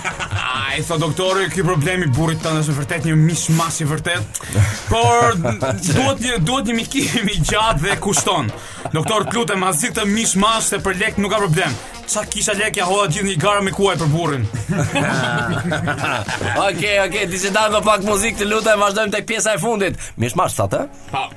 Ai 0.74 0.82
thot, 0.88 1.00
"Doktori, 1.04 1.46
ky 1.54 1.62
problem 1.68 2.04
i 2.04 2.10
burrit 2.18 2.42
tënd 2.42 2.64
është 2.64 2.76
vërtet 2.80 3.06
një 3.10 3.18
mish 3.22 3.48
mas 3.60 3.78
i 3.84 3.90
vërtet." 3.90 4.42
Por 4.90 5.38
duhet 5.38 6.24
një 6.26 6.40
duhet 6.48 6.72
një 6.72 6.78
mikim 6.80 7.30
i 7.36 7.38
gjatë 7.52 7.84
dhe 7.86 7.98
kushton. 8.06 8.50
Doktor, 8.96 9.28
lutem, 9.38 9.64
azi 9.70 9.94
të 9.94 10.08
mish 10.10 10.36
mas 10.42 10.72
se 10.74 10.82
për 10.84 10.98
lek 11.04 11.22
nuk 11.22 11.32
ka 11.34 11.42
problem. 11.46 11.78
Qa 12.08 12.26
kisha 12.30 12.58
lek 12.58 12.82
ja 12.82 12.90
hodha 12.90 13.06
gjithë 13.14 13.30
një 13.30 13.38
gara 13.46 13.62
me 13.64 13.72
kuaj 13.76 13.96
për 14.02 14.12
burrin. 14.16 14.50
Okej, 14.50 15.06
okej, 15.78 16.58
okay, 16.66 16.98
okay, 17.06 17.30
disi 17.32 17.54
pak 17.54 18.10
muzikë 18.10 18.42
të 18.44 18.50
lutem, 18.52 18.82
vazhdojmë 18.86 19.16
tek 19.20 19.30
pjesa 19.32 19.54
e 19.54 19.62
fundit. 19.68 20.02
Mish 20.18 20.36
mas 20.36 20.58
sa 20.58 20.68
Pa. 20.68 21.30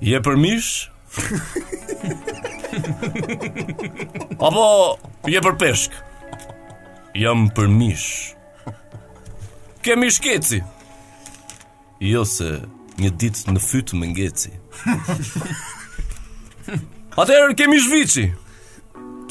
Je 0.00 0.20
për 0.22 0.36
mish? 0.38 0.68
Apo 4.38 4.66
je 5.26 5.40
për 5.42 5.56
peshk? 5.58 5.96
Jam 7.18 7.48
për 7.56 7.66
mish. 7.72 8.68
Ke 9.82 9.96
mish 9.98 10.20
keci? 10.22 10.60
Jo 12.10 12.22
se 12.30 12.60
një 12.98 13.10
ditë 13.20 13.56
në 13.56 13.62
fytë 13.66 13.98
më 13.98 14.12
ngeci. 14.12 14.52
Atëherë 17.18 17.58
kemi 17.58 17.80
shvici. 17.82 18.28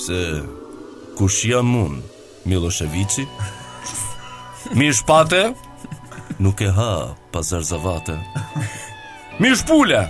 Se 0.03 0.19
kush 1.17 1.45
jam 1.47 1.71
unë, 1.79 2.03
Miloševiçi? 2.47 3.23
Mish 4.75 5.05
pate? 5.07 5.43
Nuk 6.43 6.61
e 6.61 6.67
ha 6.75 6.93
pazarzavate. 7.31 8.19
Mish 8.19 9.37
Mish 9.39 9.65
pula. 9.67 10.05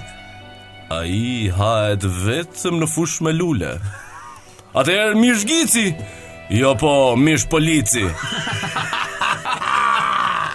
A 0.87 1.01
i 1.03 1.49
hajt 1.51 2.03
vetëm 2.25 2.77
në 2.81 2.87
fush 2.87 3.17
me 3.25 3.33
lule 3.35 3.73
Atëherë 4.79 5.17
mish 5.19 5.41
gici 5.49 5.83
Jo 6.57 6.69
po, 6.79 6.91
mish 7.19 7.43
polici 7.51 8.05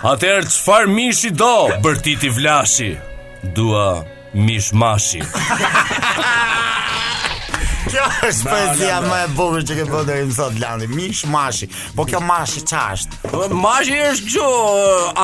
Atëherë 0.09 0.49
qëfar 0.49 0.88
mish 0.88 1.27
i 1.29 1.35
do 1.37 1.51
Bërtit 1.85 2.25
i 2.25 2.33
vlashi 2.33 2.88
Dua 3.59 3.85
mish 4.33 4.71
mashi 4.73 5.21
Kjo 7.92 8.09
është 8.31 8.49
poezia 8.49 9.03
më 9.05 9.21
e 9.27 9.31
bukur 9.37 9.66
që 9.68 9.77
ke 9.83 9.88
bërë 9.92 10.16
më 10.31 10.37
sot 10.38 10.57
Lani, 10.62 10.87
mish 10.95 11.27
mashi. 11.29 11.66
Po 11.99 12.07
kjo 12.09 12.21
mashi 12.25 12.62
ç'është? 12.71 13.35
Mashi 13.59 13.99
është 14.07 14.31
gjë 14.33 14.53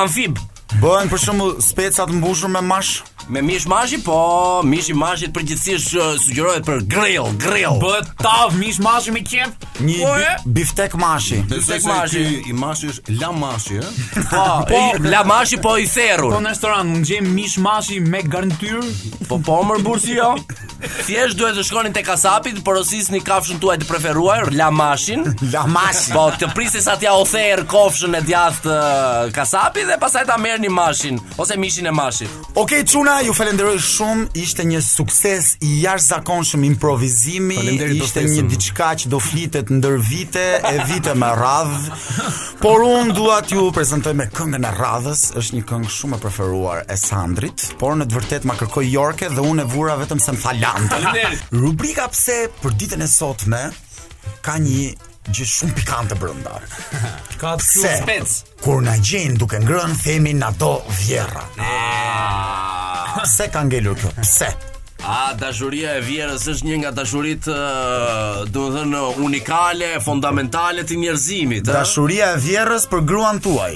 amfib. 0.03 0.37
Bëhen 0.83 1.09
për 1.09 1.23
shembull 1.23 1.55
specat 1.65 2.11
mbushur 2.19 2.51
me 2.53 2.61
mash 2.61 2.99
me 3.29 3.41
mish 3.41 3.65
mashi, 3.67 3.97
po 4.03 4.61
mish 4.65 4.89
mashi 5.01 5.27
përgjithsisht 5.35 5.93
uh, 5.93 6.05
sugjerohet 6.23 6.63
për 6.65 6.79
grill, 6.89 7.27
grill. 7.37 7.75
Bëhet 7.81 8.07
tav 8.17 8.55
mish 8.57 8.79
mashi 8.81 9.13
me 9.13 9.21
qep, 9.21 9.65
një 9.85 9.97
po, 10.01 10.15
biftek 10.57 10.95
mashi. 10.97 11.43
Biftek 11.51 11.85
mashi 11.85 12.23
i 12.49 12.55
mashi 12.63 12.89
është 12.93 13.17
la 13.19 13.29
mashi, 13.43 13.77
Po, 14.31 14.45
po 14.71 14.81
la 15.13 15.21
mashi 15.31 15.61
po 15.61 15.75
i 15.77 15.85
therrur. 15.87 16.31
Po, 16.33 16.39
po 16.39 16.45
në 16.45 16.55
restoran 16.55 16.89
mund 16.89 17.09
gjej 17.11 17.21
mish 17.27 17.59
mashi 17.61 17.99
me 18.01 18.23
garnëtyr. 18.25 18.81
po 19.29 19.37
po 19.45 19.59
më 19.67 19.75
bursi 19.85 20.15
jo. 20.17 20.31
Thjesht 21.05 21.35
duhet 21.37 21.57
të 21.59 21.63
shkonin 21.67 21.93
tek 21.93 22.05
kasapi 22.07 22.53
osis 22.79 23.09
një 23.11 23.19
kafshën 23.27 23.57
tuaj 23.59 23.77
të 23.83 23.85
preferuar, 23.89 24.49
la 24.55 24.69
mashin. 24.71 25.25
La 25.53 25.65
mashin. 25.67 26.15
Po 26.15 26.29
të 26.39 26.47
prisës 26.55 26.85
atja 26.87 27.11
o 27.17 27.25
therë 27.27 27.65
kofshën 27.69 28.13
e 28.17 28.21
djathtë 28.25 28.73
uh, 28.73 29.31
kasapi 29.35 29.83
dhe 29.87 29.97
pastaj 30.01 30.25
ta 30.29 30.37
merrni 30.37 30.69
mashin 30.69 31.17
ose 31.41 31.57
mishin 31.57 31.85
e 31.85 31.91
mashit. 31.93 32.29
Okej, 32.55 32.61
okay, 32.61 32.83
çuna 32.87 33.18
ju 33.25 33.33
falenderoj 33.33 33.77
shumë. 33.83 34.25
Ishte 34.39 34.63
një 34.67 34.79
sukses 34.83 35.51
i 35.65 35.69
jashtëzakonshëm 35.83 36.63
improvisimi. 36.69 37.57
Ishte 37.99 38.23
një 38.27 38.45
diçka 38.51 38.91
që 39.01 39.09
do 39.11 39.19
flitet 39.23 39.71
ndër 39.73 39.97
vite 40.07 40.45
e 40.59 40.75
vite 40.87 41.15
me 41.19 41.31
radhë. 41.39 41.97
Por 42.63 42.83
un 42.85 43.11
dua 43.15 43.39
t'ju 43.43 43.67
prezantoj 43.75 44.13
me 44.19 44.29
këngën 44.35 44.67
e 44.67 44.71
radhës. 44.77 45.25
Është 45.39 45.57
një 45.59 45.65
këngë 45.71 45.91
shumë 45.97 46.19
e 46.19 46.23
preferuar 46.27 46.85
e 46.85 46.99
Sandrit, 46.99 47.67
por 47.81 47.97
në 47.99 48.07
të 48.09 48.19
vërtetë 48.19 48.49
ma 48.49 48.55
kërkoi 48.59 48.87
Jorke 48.93 49.29
dhe 49.33 49.43
unë 49.45 49.65
e 49.65 49.67
vura 49.73 49.97
vetëm 50.01 50.21
se 50.23 50.35
më 50.35 50.41
tha 50.43 50.73
Rubrika 51.51 52.07
pse 52.09 52.39
për 52.61 52.73
ditën 52.79 53.01
e 53.03 53.07
sotme 53.07 53.59
ka 54.45 54.55
një 54.59 54.93
gjë 55.29 55.45
shumë 55.55 55.75
pikante 55.81 56.15
brenda. 56.15 56.59
Ka 57.41 57.55
të 57.59 57.67
shumë 57.67 57.97
spec. 58.03 58.37
Kur 58.63 58.81
na 58.85 58.95
gjejnë 58.97 59.35
duke 59.39 59.59
ngrënë 59.63 59.99
themin 60.03 60.43
ato 60.47 60.73
vjerra. 61.05 61.43
Ah. 61.59 62.58
Pse 63.19 63.49
ka 63.51 63.67
ngelur 63.67 63.97
kjo? 63.99 64.07
Pse? 64.15 64.47
A 65.03 65.33
dashuria 65.35 65.95
e 65.99 66.01
vjerës 66.03 66.43
është 66.53 66.65
një 66.67 66.75
nga 66.81 66.91
dashuritë, 66.95 67.55
do 68.53 68.61
të 68.71 68.75
thënë 68.77 69.01
unikale, 69.27 69.89
fundamentale 70.03 70.81
të 70.87 70.93
njerëzimit, 71.03 71.63
a? 71.67 71.69
Dashuria 71.81 72.27
e 72.35 72.37
vjerës 72.43 72.83
për 72.91 72.99
gruan 73.11 73.37
tuaj. 73.43 73.73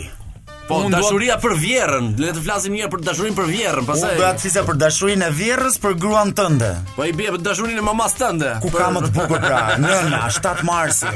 Po, 0.68 0.74
Un 0.86 0.90
dashuria 0.96 1.36
do... 1.36 1.40
për 1.44 1.54
vjerën, 1.60 2.06
le 2.24 2.30
të 2.32 2.40
flasim 2.46 2.74
një 2.76 2.80
herë 2.86 2.94
për 2.94 3.02
dashurinë 3.10 3.36
për 3.40 3.48
vjerën, 3.52 3.86
pastaj. 3.90 4.14
Unë 4.16 4.20
do 4.22 4.26
të 4.32 4.40
flisja 4.46 4.64
për 4.70 4.76
dashurinë 4.84 5.24
e 5.28 5.32
vjerrës 5.40 5.76
për 5.86 5.94
gruan 6.06 6.30
tënde. 6.40 6.70
Po 6.96 7.02
i 7.04 7.12
bëj 7.18 7.30
për 7.36 7.42
dashurinë 7.50 7.80
e 7.84 7.86
mamës 7.90 8.14
tënde. 8.22 8.52
Ku 8.64 8.70
për... 8.72 8.78
ka 8.80 8.88
më 8.96 9.02
të 9.08 9.12
bukur 9.18 9.40
pra? 9.44 9.60
Nëna, 9.84 10.22
7 10.40 10.70
Marsi. 10.70 11.10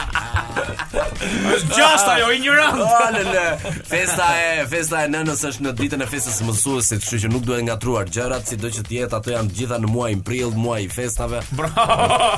Është 1.26 1.74
gjashtë 1.74 2.10
ajo 2.14 2.28
i 2.34 2.40
një 2.42 2.68
Alele. 3.06 3.44
Festa 3.88 4.26
e 4.42 4.64
festa 4.70 5.02
e 5.06 5.10
nënës 5.10 5.42
është 5.50 5.64
në 5.66 5.72
ditën 5.80 6.04
e 6.04 6.08
festës 6.10 6.38
së 6.40 6.46
mësuesit, 6.48 7.02
kështu 7.04 7.18
që 7.24 7.30
nuk 7.34 7.46
duhet 7.46 7.64
ngatruar 7.66 8.08
gjërat, 8.10 8.50
sido 8.52 8.70
që 8.72 8.84
jetë, 8.98 9.12
ato 9.18 9.34
janë 9.34 9.54
gjitha 9.58 9.78
në 9.82 9.90
muajin 9.92 10.22
prill, 10.26 10.52
muaji 10.56 10.88
i 10.88 10.92
festave. 10.92 11.42
Bravo. 11.58 12.36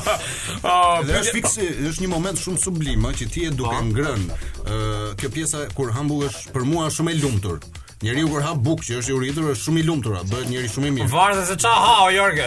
Ah, 0.63 1.03
është 1.21 1.35
fikse, 1.39 1.69
është 1.91 2.05
një 2.07 2.11
moment 2.15 2.41
shumë 2.43 2.63
sublim, 2.63 3.07
ëh, 3.11 3.19
që 3.23 3.31
ti 3.35 3.47
e 3.51 3.57
duhet 3.57 3.83
po. 3.83 3.91
ngrën. 3.93 4.27
Ëh, 4.29 4.81
kjo 5.21 5.33
pjesa 5.37 5.67
kur 5.77 5.93
humbull 5.97 6.27
është 6.29 6.57
për 6.57 6.69
mua 6.71 6.89
shumë 6.93 7.15
e 7.17 7.23
lumtur. 7.25 7.61
Njeri 7.99 8.23
kur 8.31 8.45
ha 8.47 8.53
bukë 8.55 8.85
që 8.93 8.99
është 9.01 9.11
i 9.11 9.15
uritur 9.19 9.47
është 9.57 9.65
shumë 9.67 9.81
i 9.83 9.87
lumtur, 9.89 10.21
bëhet 10.31 10.53
njeri 10.53 10.69
shumë 10.71 10.87
i 10.87 10.93
mirë. 11.01 11.09
Varet 11.11 11.49
se 11.51 11.57
ç'a 11.59 11.73
ha, 11.75 12.05
Jorge. 12.15 12.47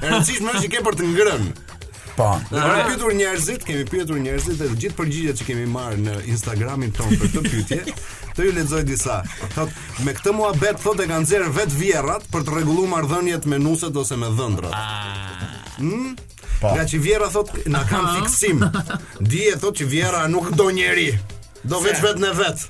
Ërëndësishme 0.00 0.54
është 0.54 0.62
që 0.64 0.70
ke 0.72 0.80
për 0.86 0.96
të 1.02 1.08
ngrënë. 1.10 1.50
Po. 2.16 2.40
Ne 2.50 2.84
pyetur 2.88 3.14
njerëzit, 3.14 3.64
kemi 3.66 3.82
pyetur 3.90 4.20
njerëzit 4.22 4.60
dhe 4.60 4.68
të 4.70 4.76
gjithë 4.82 4.96
përgjigjet 5.00 5.40
që 5.40 5.46
kemi 5.48 5.64
marrë 5.70 5.96
në 6.04 6.12
Instagramin 6.30 6.92
ton 6.94 7.10
për 7.10 7.30
këtë 7.32 7.42
pyetje, 7.48 7.94
të 8.38 8.46
ju 8.46 8.52
lexoj 8.58 8.82
disa. 8.86 9.16
Thot, 9.56 9.72
me 10.06 10.14
këtë 10.14 10.34
muhabet 10.38 10.78
thotë 10.84 11.04
e 11.04 11.10
kanë 11.10 11.26
xer 11.30 11.46
vet 11.56 11.74
vjerrat 11.74 12.26
për 12.30 12.44
të 12.46 12.54
rregulluar 12.54 12.92
marrëdhëniet 12.92 13.48
me 13.50 13.58
nuset 13.64 13.98
ose 13.98 14.18
me 14.20 14.30
dhëndrat. 14.30 14.78
Hm? 15.80 16.14
Po. 16.60 16.74
Nga 16.76 16.84
që 16.92 17.02
vjera 17.08 17.28
thot, 17.34 17.50
na 17.66 17.80
kam 17.88 18.06
fiksim 18.20 18.60
Dije 19.20 19.56
thot 19.58 19.76
që 19.80 19.84
vjera 19.90 20.20
nuk 20.30 20.52
do 20.54 20.68
njeri 20.70 21.08
Do 21.66 21.80
vetë 21.82 22.04
vetë 22.04 22.22
në 22.22 22.30
vetë 22.38 22.68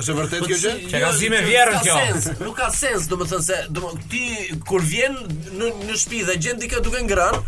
Është 0.00 0.06
e 0.06 0.16
vërtet 0.16 0.42
po 0.42 0.48
kjo 0.48 0.56
gjë? 0.62 0.72
Që 0.90 1.02
ka 1.04 1.10
zime 1.18 1.42
kjo. 1.84 1.98
nuk 2.40 2.56
ka 2.58 2.70
sens, 2.72 3.06
do 3.12 3.20
të 3.20 3.28
thënë 3.34 3.46
se 3.50 3.60
do 3.76 3.92
ti 4.10 4.24
kur 4.66 4.80
vjen 4.82 5.20
në 5.60 5.68
në 5.84 6.00
shtëpi 6.00 6.24
dhe 6.30 6.38
gjendika 6.46 6.80
duke 6.84 7.04
ngrënë, 7.06 7.44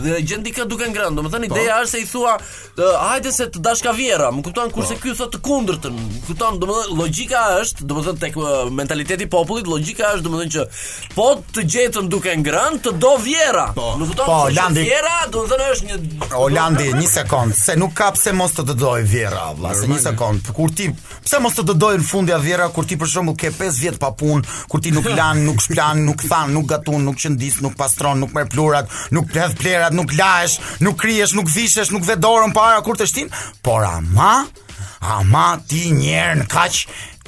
dhe 0.00 0.20
gjendi 0.24 0.52
kë 0.54 0.66
duke 0.70 0.88
ngrënë. 0.88 1.16
Domethënë 1.18 1.48
po. 1.50 1.56
ideja 1.56 1.78
është 1.82 1.92
se 1.92 2.00
i 2.00 2.06
thua, 2.08 2.34
hajde 3.06 3.32
se 3.34 3.46
të 3.52 3.62
dashka 3.64 3.92
vjera, 3.96 4.30
më 4.32 4.42
kupton 4.46 4.70
po. 4.70 4.80
kurse 4.80 4.96
ky 5.02 5.14
thotë 5.18 5.36
të 5.36 5.42
kundërtën. 5.46 6.00
Kupton, 6.26 6.58
domethënë 6.62 6.98
logjika 6.98 7.42
është, 7.60 7.86
domethënë 7.90 8.22
tek 8.24 8.38
mentaliteti 8.80 9.26
i 9.26 9.30
popullit, 9.30 9.66
logjika 9.68 10.12
është 10.14 10.26
domethënë 10.28 10.54
që 10.56 10.66
po 11.16 11.28
të 11.52 11.66
jetën 11.76 12.08
duke 12.12 12.36
ngrënë, 12.38 12.80
të 12.84 12.94
do 13.02 13.12
vjera. 13.24 13.66
Nuk 13.72 13.82
po. 13.82 13.90
kupton? 14.06 14.26
Po, 14.26 14.38
Landi. 14.52 14.84
Vjera, 14.86 15.18
domethënë 15.30 15.70
është 15.76 15.90
një 15.90 16.30
Holandi, 16.36 16.90
një 16.98 17.08
sekond, 17.10 17.54
se 17.56 17.74
nuk 17.76 17.92
ka 17.98 18.12
pse 18.16 18.32
mos 18.36 18.52
të 18.56 18.62
dëdoj 18.72 19.02
vjera, 19.08 19.48
valla, 19.58 19.74
se 19.78 19.88
një 19.90 19.98
sekond. 20.08 20.52
Kur 20.56 20.70
ti, 20.74 20.86
pse 21.24 21.40
mos 21.42 21.54
të 21.58 21.64
dëdoj 21.72 21.94
në 22.00 22.06
fundja 22.08 22.38
vjera 22.42 22.68
kur 22.72 22.86
ti 22.88 22.96
për 23.00 23.10
shembull 23.10 23.36
ke 23.38 23.50
5 23.54 23.80
vjet 23.80 23.98
pa 24.00 24.10
punë, 24.16 24.42
kur 24.70 24.80
ti 24.82 24.90
nuk 24.94 25.08
lan, 25.18 25.42
nuk 25.46 25.60
shplan, 25.62 26.00
nuk 26.06 26.22
than, 26.28 26.54
nuk 26.56 26.68
gatun, 26.70 27.04
nuk 27.06 27.18
qëndis, 27.20 27.60
nuk 27.64 27.76
pastron, 27.78 28.22
nuk 28.22 28.32
merr 28.34 28.48
pluhurat, 28.52 28.88
nuk 29.14 29.28
pleth 29.32 29.58
plerat 29.60 29.81
nuk 29.90 30.12
lahesh, 30.14 30.60
nuk 30.78 30.94
krijesh, 31.00 31.34
nuk 31.34 31.48
vishesh, 31.50 31.90
nuk 31.90 32.04
vë 32.06 32.18
dorën 32.22 32.54
para 32.54 32.78
kur 32.84 32.98
të 33.00 33.08
shtin, 33.10 33.32
por 33.64 33.82
ama, 33.88 34.44
ama 35.02 35.56
ti 35.66 35.88
një 35.96 36.22
në 36.42 36.46
kaq 36.52 36.82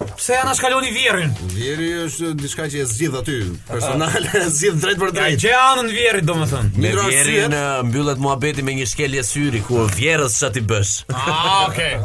Pse 0.04 0.34
ja 0.36 0.44
na 0.46 0.52
shkaloni 0.54 0.90
vjerrin? 0.94 1.32
Vjerri 1.54 1.88
është 2.06 2.28
diçka 2.38 2.66
që 2.70 2.82
e 2.84 2.84
zgjidh 2.86 3.16
aty, 3.18 3.36
personale, 3.66 4.30
e 4.40 4.44
zgjidh 4.54 4.78
drejt 4.82 5.00
për 5.02 5.12
drejt. 5.16 5.40
Gjë 5.42 5.54
anën 5.58 5.90
vjerrit, 5.90 6.26
domethënë. 6.26 6.70
Me 6.84 6.92
vjerrin 7.10 7.56
mbyllet 7.88 8.20
muhabeti 8.22 8.62
me 8.66 8.76
një 8.78 8.86
shkelje 8.92 9.24
syri 9.26 9.62
ku 9.66 9.82
vjerrës 9.96 10.38
ç'a 10.40 10.52
ti 10.54 10.62
bësh. 10.62 10.94
Ah, 11.38 11.64
okay. 11.68 11.98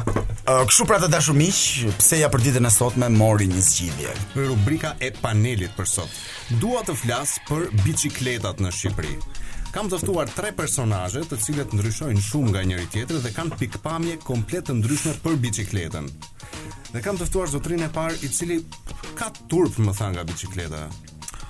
Kështu 0.46 0.86
pra 0.90 0.98
të 1.00 1.08
dashur 1.14 1.36
miq, 1.38 1.60
pse 2.00 2.18
ja 2.20 2.28
për 2.34 2.42
ditën 2.48 2.68
e 2.68 2.72
sotme 2.74 3.08
mori 3.14 3.46
një 3.52 3.62
zgjidhje. 3.64 4.14
Për 4.34 4.50
rubrika 4.52 4.94
e 5.04 5.10
panelit 5.22 5.74
për 5.78 5.88
sot. 5.94 6.18
Dua 6.62 6.82
të 6.86 6.96
flas 7.00 7.38
për 7.48 7.70
bicikletat 7.86 8.62
në 8.64 8.72
Shqipëri. 8.76 9.16
Kam 9.74 9.88
të 9.90 9.98
ftuar 10.04 10.30
tre 10.30 10.52
personazhe 10.54 11.24
të 11.26 11.38
cilët 11.44 11.72
ndryshojnë 11.74 12.22
shumë 12.22 12.52
nga 12.52 12.62
njëri 12.70 12.86
tjetri 12.94 13.22
dhe 13.24 13.32
kanë 13.34 13.58
pikpamje 13.62 14.20
komplet 14.22 14.68
të 14.70 14.76
ndryshme 14.78 15.14
për 15.24 15.40
biçikletën. 15.46 16.10
Ne 16.94 17.02
kam 17.02 17.18
të 17.18 17.26
ftuar 17.32 17.50
zotrin 17.56 17.82
e 17.82 17.88
parë 17.96 18.20
i 18.22 18.30
cili 18.38 18.60
ka 19.18 19.32
turp, 19.50 19.80
më 19.88 19.96
tha 19.98 20.12
nga 20.14 20.28
biçikleta. 20.30 20.84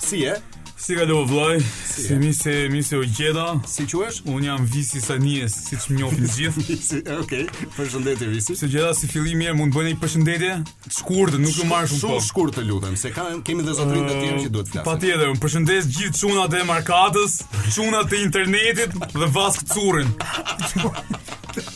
Si 0.08 0.24
e? 0.24 0.38
Si 0.78 0.96
ka 0.98 1.06
do 1.06 1.22
vloj? 1.26 1.62
Si 1.86 2.16
mi 2.16 2.34
se 2.34 2.68
mi 2.70 2.82
se 2.84 2.98
o 2.98 3.04
gjeda? 3.04 3.56
Si 3.68 3.86
quhesh? 3.88 4.22
Un 4.26 4.44
jam 4.44 4.66
Visi 4.66 5.00
Sanies, 5.02 5.54
si 5.68 5.78
më 5.78 6.00
njohim 6.00 6.26
gjithë. 6.28 6.64
Si, 6.90 7.00
okay. 7.22 7.46
Përshëndetje 7.78 8.28
Visi. 8.32 8.56
Si 8.58 8.68
gjeda, 8.68 8.92
si 8.98 9.08
fillim 9.08 9.38
mirë, 9.40 9.54
mund 9.56 9.76
bëni 9.76 9.94
një 9.94 10.02
përshëndetje? 10.02 10.56
Të 10.90 11.40
nuk 11.44 11.60
e 11.64 11.68
marr 11.70 11.88
shumë 11.88 12.02
kohë. 12.02 12.10
Shumë 12.10 12.26
shkurtë, 12.30 12.66
lutem, 12.68 12.98
se 13.04 13.12
kanë 13.16 13.40
kemi 13.48 13.64
dhe 13.68 13.76
zotrin 13.78 14.08
të 14.10 14.18
tjerë 14.24 14.40
që 14.46 14.54
duhet 14.56 14.72
të 14.72 14.76
flasim. 14.76 14.88
Patjetër, 14.90 15.28
un 15.36 15.42
përshëndes 15.46 15.92
gjithë 15.98 16.24
çunat 16.24 16.58
e 16.58 16.64
markatës, 16.74 17.38
çunat 17.78 18.18
e 18.18 18.24
internetit 18.26 18.98
dhe 19.14 19.32
vaskcurrin. 19.36 20.12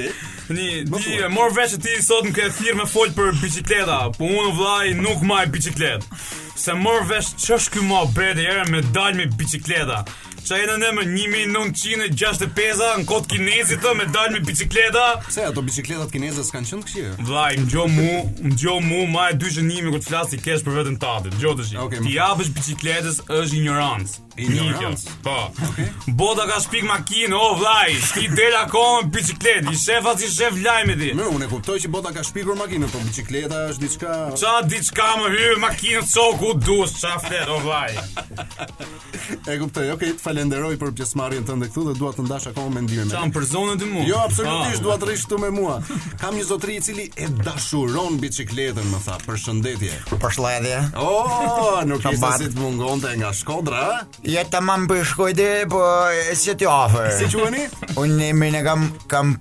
Në 0.48 0.56
di, 0.56 1.12
morë 1.36 1.54
veshë 1.56 1.80
ti 1.84 1.96
sot 2.04 2.26
në 2.28 2.34
këtë 2.38 2.54
thirë 2.60 2.78
me 2.82 2.88
foljë 2.92 3.16
për 3.16 3.40
bicikleta 3.42 3.98
Po 4.16 4.26
unë 4.30 4.54
vlaj 4.58 4.94
nuk 5.02 5.24
maj 5.28 5.44
bicikleta 5.52 6.22
Se 6.58 6.74
mor 6.76 7.04
veshë 7.08 7.40
që 7.46 7.56
është 7.58 7.76
këmë 7.78 8.00
o 8.00 8.04
bedi 8.16 8.48
erë 8.54 8.66
me 8.72 8.84
dalë 8.96 9.20
me 9.20 9.30
bicikleta 9.40 10.04
Qa 10.42 10.56
e 10.58 10.64
në 10.66 10.74
në 10.96 11.04
1965 11.06 12.80
në 13.02 13.04
kod 13.06 13.28
kinezit 13.30 13.78
të 13.84 13.92
me 13.94 14.08
dalë 14.10 14.34
me 14.34 14.40
bicikleta 14.44 15.04
Se 15.30 15.44
ato 15.46 15.62
bicikletat 15.62 16.10
kinesit 16.12 16.48
s'kanë 16.48 16.68
qënë 16.70 16.82
të 16.82 16.88
këshirë 16.88 17.26
Vlaj, 17.28 17.52
më 17.62 17.68
gjohë 17.70 17.92
mu 17.94 18.16
Më 18.48 18.52
gjohë 18.64 18.82
mu 18.88 19.04
ma 19.14 19.28
e 19.30 19.36
dy 19.38 19.52
shënimi 19.54 19.92
kër 19.94 20.02
të 20.02 20.10
flasë 20.10 20.36
i 20.36 20.42
keshë 20.46 20.66
për 20.66 20.78
vetën 20.80 20.98
tate 21.04 21.30
Dgjoj 21.36 21.46
gjohë 21.46 21.60
të 21.62 21.68
shi 21.70 21.80
okay, 21.84 22.02
Ti 22.08 22.18
apësh 22.26 22.52
bicikletës 22.58 23.22
është 23.38 23.60
ignorancë 23.60 24.22
Ignorancë. 24.36 25.10
Po. 25.22 25.34
Bota 26.16 26.44
ka 26.48 26.58
shpik 26.62 26.86
makinë, 26.88 27.36
o 27.36 27.50
vllai, 27.60 27.92
ti 28.14 28.26
del 28.32 28.54
akoma 28.56 29.02
me 29.04 29.10
biçikletë, 29.16 29.64
i 29.72 29.78
shef 29.78 30.06
as 30.08 30.22
i 30.24 30.30
shef 30.32 30.56
lajmi 30.64 30.96
ti. 31.00 31.10
Më 31.18 31.26
unë 31.28 31.48
kuptoj 31.50 31.76
që 31.84 31.90
bota 31.92 32.12
ka 32.14 32.24
shpikur 32.24 32.56
makinën, 32.58 32.88
po 32.92 33.00
biçikleta 33.04 33.64
është 33.72 33.82
diçka. 33.84 34.16
Ça 34.40 34.54
diçka 34.66 35.10
më 35.20 35.30
hy 35.34 35.50
makinë 35.62 36.04
soku 36.08 36.54
dus, 36.64 36.94
ça 37.02 37.16
flet 37.22 37.50
o 37.52 37.58
vllai. 37.64 37.92
e 38.40 39.58
kuptoj, 39.60 39.90
okay, 39.98 40.14
të 40.16 40.22
falenderoj 40.24 40.74
për 40.80 40.94
pjesëmarrjen 41.02 41.46
tënde 41.48 41.68
këtu 41.68 41.86
dhe 41.90 41.96
dua 42.00 42.14
të 42.16 42.24
ndash 42.26 42.48
akoma 42.52 42.80
me 42.80 42.86
me. 42.86 43.10
Çan 43.12 43.32
për 43.36 43.46
zonën 43.52 43.82
e 43.84 43.90
mua. 43.92 44.06
Jo, 44.08 44.22
absolutisht 44.24 44.80
ah. 44.80 44.86
dua 44.86 44.96
të 45.02 45.10
rish 45.10 45.26
këtu 45.28 45.40
me 45.44 45.50
mua. 45.52 45.76
Kam 46.22 46.36
një 46.38 46.46
zotëri 46.48 46.78
i 46.80 46.86
cili 46.88 47.06
e 47.16 47.28
dashuron 47.44 48.18
biçikletën, 48.22 48.80
më 48.92 49.02
tha, 49.04 49.20
përshëndetje. 49.28 50.00
Për 50.16 50.40
Oh, 51.02 51.80
nuk 51.86 52.02
ka 52.04 52.12
mungonte 52.56 53.10
nga 53.18 53.32
Shkodra, 53.34 53.82
ha? 53.84 54.00
Ja 54.22 54.44
ta 54.46 54.60
mam 54.62 54.84
për 54.86 55.00
po 55.00 55.04
shkojde, 55.10 55.46
po 55.72 55.78
e 56.30 56.36
si 56.38 56.52
t'i 56.54 56.66
ofër. 56.70 57.08
Si 57.18 57.26
që 57.32 57.40
vëni? 57.42 57.62
Unë 57.98 58.18
në 58.20 58.28
imrin 58.30 58.54
e 58.54 58.60
kam, 58.62 58.84
kam 59.10 59.32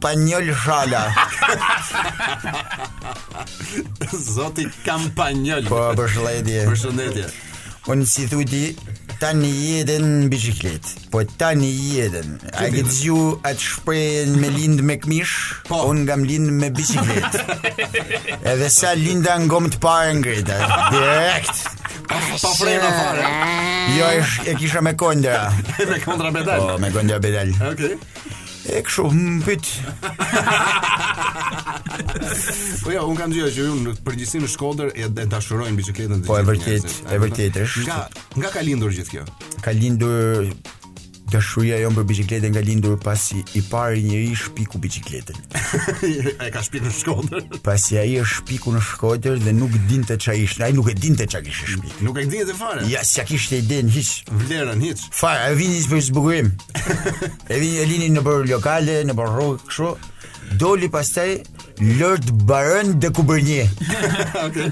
shala. 0.64 1.04
Zoti 4.12 4.66
kam 4.84 5.12
Po, 5.14 5.94
për 6.00 6.08
shëlletje. 6.16 6.66
Për 6.66 6.80
shëlletje. 6.82 7.28
Unë 7.94 8.06
si 8.10 8.26
thuti, 8.28 8.76
tani 9.20 9.50
jeden 9.50 10.24
në 10.24 10.30
biciklet. 10.30 10.86
Po 11.12 11.22
tani 11.38 11.70
jeden. 11.94 12.40
A 12.54 12.66
këtë 12.74 12.98
zju 13.02 13.20
atë 13.38 13.62
shprejen 13.62 14.34
me 14.42 14.50
lindë 14.50 14.82
me 14.82 14.98
këmish, 14.98 15.36
po. 15.70 15.86
unë 15.94 16.10
gam 16.10 16.26
lindë 16.26 16.58
me 16.58 16.72
biciklet. 16.74 17.38
Edhe 18.50 18.70
sa 18.70 18.96
linda 18.98 19.38
në 19.38 19.46
gomë 19.54 19.76
të 19.76 19.78
parë 19.86 20.18
në 20.18 20.22
greta. 20.26 20.58
Direkt. 20.90 21.54
Direkt 21.54 21.80
pa 22.42 22.54
frena 22.56 22.92
fare. 22.92 23.24
Jo, 23.98 24.12
e 24.46 24.56
kisha 24.56 24.82
me 24.82 24.94
kondra. 24.96 25.52
me 25.92 26.00
kondra 26.00 26.32
pedal. 26.32 26.60
Po, 26.68 26.78
me 26.80 26.92
kondra 26.92 27.20
pedal. 27.20 27.50
Okej. 27.72 27.96
E 28.72 28.82
kështu 28.86 29.08
pëtë. 29.42 29.94
po 32.84 32.94
jo, 32.94 33.02
un 33.10 33.18
kam 33.18 33.34
dëgjuar 33.34 33.54
që 33.56 33.64
un 33.72 33.80
në 33.88 33.94
përgjithësi 34.06 34.42
në 34.44 34.50
Shkodër 34.54 34.92
e, 34.94 35.08
të 35.10 35.26
dashurojnë 35.34 36.20
Po 36.28 36.38
e 36.38 36.44
vërtet, 36.50 36.94
e 37.14 37.20
vërtet 37.24 37.58
është. 37.64 37.88
Nga 37.88 37.98
nga 38.44 38.54
ka 38.54 38.64
lindur 38.66 38.94
gjithë 38.94 39.16
kjo? 39.16 39.26
Ka 39.66 39.74
lindur 39.78 40.46
Dashuria 41.32 41.78
jom 41.80 41.94
për 41.96 42.04
bicikletën 42.10 42.52
nga 42.54 42.60
lindur 42.64 42.98
pasi 43.00 43.38
i 43.56 43.62
pari 43.70 44.02
njëri 44.04 44.34
shpiku 44.36 44.80
bicikletën. 44.84 45.38
Ai 46.44 46.50
ka 46.54 46.60
shpiku 46.66 46.90
në 46.90 46.94
Shkodër. 46.98 47.46
Pasi 47.64 47.98
ai 48.02 48.18
është 48.20 48.40
shpiku 48.42 48.74
në 48.76 48.82
Shkodër 48.90 49.40
dhe 49.46 49.54
nuk 49.56 49.78
dinte 49.88 50.18
ç'a 50.20 50.36
ishte. 50.44 50.64
Ai 50.68 50.76
nuk 50.76 50.90
e 50.92 50.96
dinte 50.98 51.28
ç'a 51.32 51.40
kishte 51.46 51.70
shpik. 51.72 52.02
Nuk 52.04 52.20
e 52.20 52.26
dinte 52.28 52.56
fare. 52.60 52.84
Ja, 52.92 53.04
s'ka 53.08 53.24
kishte 53.30 53.62
idenë 53.64 53.96
hiç. 53.96 54.10
Vlerën 54.44 54.84
hiç. 54.90 55.06
Fare, 55.22 55.48
ai 55.48 55.56
vini 55.60 55.80
për 55.88 56.04
zbukurim. 56.10 56.52
e 57.52 57.62
vini 57.64 57.80
e 57.80 57.88
lini 57.94 58.12
në 58.18 58.26
për 58.28 58.44
lokale, 58.52 59.00
në 59.08 59.16
për 59.22 59.32
rrugë 59.38 59.72
kështu. 59.72 59.96
Doli 60.60 60.92
pastaj 60.92 61.38
Lord 62.02 62.28
Baron 62.52 62.98
de 63.00 63.14
Kubernier. 63.16 63.70
Okej. 64.42 64.42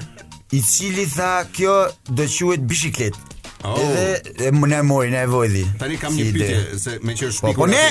I 0.52 0.60
cili 0.66 1.04
tha 1.06 1.44
kjo 1.54 1.74
do 2.10 2.24
quhet 2.26 2.64
biçikletë. 2.66 3.29
Oh. 3.62 3.76
Edhe 3.76 4.48
e 4.48 4.50
më 4.56 4.68
ne 4.72 4.78
mori 4.88 5.10
ne 5.12 5.26
vojdi. 5.28 5.66
Tani 5.78 5.98
kam 6.00 6.14
një 6.16 6.28
pyetje 6.32 6.78
se 6.80 6.94
me 7.04 7.12
që 7.12 7.26
është 7.28 7.44
po, 7.44 7.52
po 7.58 7.66
ne 7.68 7.82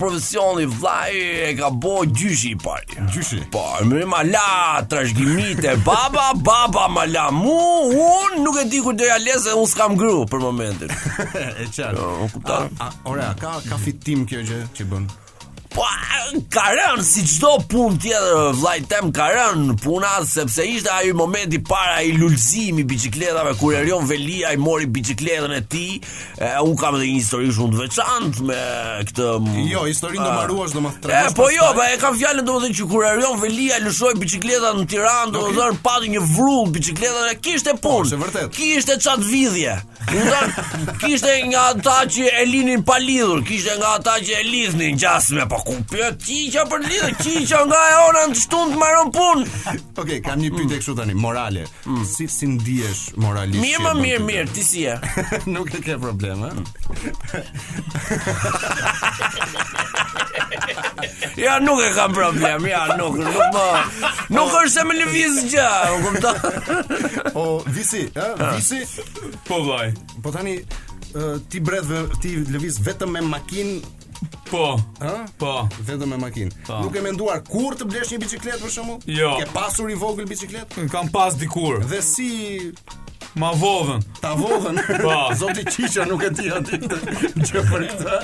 profesion 0.00 0.56
i 0.56 0.64
vllai 0.70 1.10
e 1.20 1.50
ka 1.58 1.68
bo 1.68 1.98
gjyshi 2.08 2.54
i 2.54 2.60
parë. 2.62 3.02
Gjyshi. 3.12 3.42
Po, 3.52 3.64
më 3.90 4.06
ma 4.08 4.22
la 4.24 4.46
trashëgimit 4.88 5.60
e 5.68 5.74
baba, 5.84 6.30
baba 6.48 6.86
ma 6.94 7.04
la 7.12 7.26
mu, 7.34 7.58
un 8.06 8.40
nuk 8.40 8.62
e 8.62 8.64
di 8.72 8.80
kur 8.80 8.96
doja 8.96 9.20
lesë 9.20 9.50
lezë, 9.52 9.58
un 9.60 9.68
s'kam 9.68 9.98
gru 10.00 10.22
për 10.32 10.44
momentin. 10.46 10.96
e 11.60 11.68
çan. 11.76 11.98
Jo, 11.98 12.30
ora, 13.12 13.34
ka 13.40 13.58
ka 13.68 13.82
fitim 13.84 14.24
kjo 14.28 14.40
gjë 14.48 14.64
që 14.78 14.88
bën 14.94 15.08
po 15.78 15.86
ka 16.52 16.64
rënë 16.76 17.04
si 17.06 17.22
çdo 17.28 17.50
punë 17.70 17.98
tjetër 18.02 18.48
vllai 18.58 18.80
tem 18.90 19.08
ka 19.14 19.26
rënë 19.32 19.76
puna 19.84 20.08
sepse 20.26 20.64
ishte 20.66 20.88
ai 20.90 21.12
momenti 21.16 21.60
para 21.64 21.98
ai 22.00 22.10
i 22.10 22.82
biçikletave 22.88 23.54
kur 23.60 23.74
erion 23.78 24.04
Velia 24.08 24.50
i 24.52 24.56
mori 24.60 24.86
biçikletën 24.90 25.52
e 25.54 25.60
tij 25.60 26.04
un 26.64 26.74
kam 26.80 26.96
edhe 26.98 27.06
një 27.08 27.18
histori 27.20 27.52
shumë 27.54 27.74
të 27.76 27.80
veçantë 27.82 28.46
me 28.48 28.56
këtë 29.10 29.26
jo 29.70 29.82
historinë 29.86 30.24
do 30.26 30.30
marruash 30.38 30.74
do 30.74 30.80
ma 30.84 30.92
po 31.38 31.48
jo 31.54 31.70
po 31.78 31.84
e 31.86 31.96
kam 32.02 32.16
fjalën 32.18 32.44
domethënë 32.48 32.74
që 32.80 32.88
kur 32.90 33.06
erion 33.12 33.38
Velia 33.42 33.78
lëshoi 33.84 34.16
biçikletën 34.20 34.80
në 34.82 34.88
Tiranë 34.92 35.32
do 35.38 35.44
të 35.54 35.70
pati 35.86 36.10
një 36.16 36.24
vrull 36.34 36.72
biçikletën 36.74 37.30
e 37.32 37.38
kishte 37.44 37.76
punë 37.84 38.18
po, 38.22 38.42
kishte 38.58 38.98
çat 39.06 39.22
vidhje 39.30 39.78
do 40.10 40.98
kishte 41.04 41.38
nga 41.52 41.70
ata 41.76 42.00
që 42.10 42.28
e 42.42 42.44
linin 42.50 42.82
pa 42.88 42.98
lidhur 42.98 43.46
kishte 43.46 43.78
nga 43.78 43.94
ata 44.00 44.18
që 44.24 44.42
e 44.42 44.46
lidhnin 44.48 44.98
gjasme 44.98 45.46
po 45.48 45.62
ku 45.68 45.76
pjat 45.90 46.16
qiqa 46.24 46.62
për 46.72 46.80
lidhë, 46.86 47.08
qiqa 47.20 47.58
nga 47.68 47.80
e 47.92 47.96
ona 48.08 48.22
në 48.32 48.38
shtunë 48.40 48.70
të 48.72 48.78
marën 48.80 49.10
punë. 49.14 49.44
Oke, 49.68 49.88
okay, 50.00 50.18
kam 50.24 50.40
një 50.40 50.48
pyte 50.56 50.78
kështu 50.80 50.94
tani, 50.96 51.12
morale, 51.18 51.66
mm. 51.84 52.04
si, 52.08 52.24
si 52.32 52.48
ndijesh 52.48 53.02
moralisht? 53.20 53.60
Mirë 53.60 53.82
më 53.84 53.92
mirë, 53.98 54.22
mirë, 54.30 54.46
ti 54.56 54.64
si 54.64 54.86
e. 54.88 54.94
Nuk 55.52 55.74
e 55.76 55.82
ke 55.84 55.98
probleme. 56.00 56.48
ja, 61.36 61.58
nuk 61.62 61.80
e 61.84 61.90
kam 61.98 62.14
problem, 62.16 62.64
ja, 62.72 62.86
nuk, 62.98 63.18
nuk 63.20 63.54
më, 63.54 63.66
nuk 64.38 64.54
është 64.62 64.72
se 64.78 64.84
me 64.88 64.96
lëviz 65.02 65.36
gjë, 65.52 65.68
u 65.68 66.00
kumëta. 66.06 66.32
o, 67.40 67.44
visi, 67.76 68.06
e, 68.08 68.28
visi? 68.56 68.80
Po, 69.46 69.60
vaj. 69.68 69.92
Po, 70.24 70.32
tani, 70.34 70.56
ti 71.52 71.60
bredhë, 71.64 72.02
ti 72.24 72.34
lëviz 72.54 72.80
vetëm 72.88 73.16
me 73.18 73.24
makinë 73.34 73.96
Po, 74.50 74.78
Po, 75.38 75.52
vetëm 75.84 76.08
me 76.14 76.20
makinë. 76.22 76.54
Po. 76.66 76.78
Nuk 76.86 76.96
e 76.98 77.02
menduar 77.04 77.42
kur 77.46 77.76
të 77.78 77.86
blesh 77.90 78.14
një 78.14 78.20
biçikletë 78.24 78.60
për 78.64 78.72
shkakun? 78.74 79.10
Jo. 79.12 79.34
Ke 79.42 79.46
pasur 79.54 79.90
i 79.92 79.98
vogël 80.00 80.26
biçikletë? 80.30 80.86
kam 80.92 81.10
pas 81.12 81.36
dikur. 81.38 81.82
Dhe 81.86 82.00
si 82.02 82.28
ma 83.38 83.52
vovën? 83.60 84.02
Ta 84.22 84.32
vovën? 84.38 84.80
Po, 85.04 85.14
zoti 85.38 85.66
Qisha 85.68 86.06
nuk 86.08 86.24
e 86.26 86.32
di 86.38 86.48
ati 86.54 86.80
gjë 86.80 87.64
për 87.70 87.86
këtë. 87.92 88.18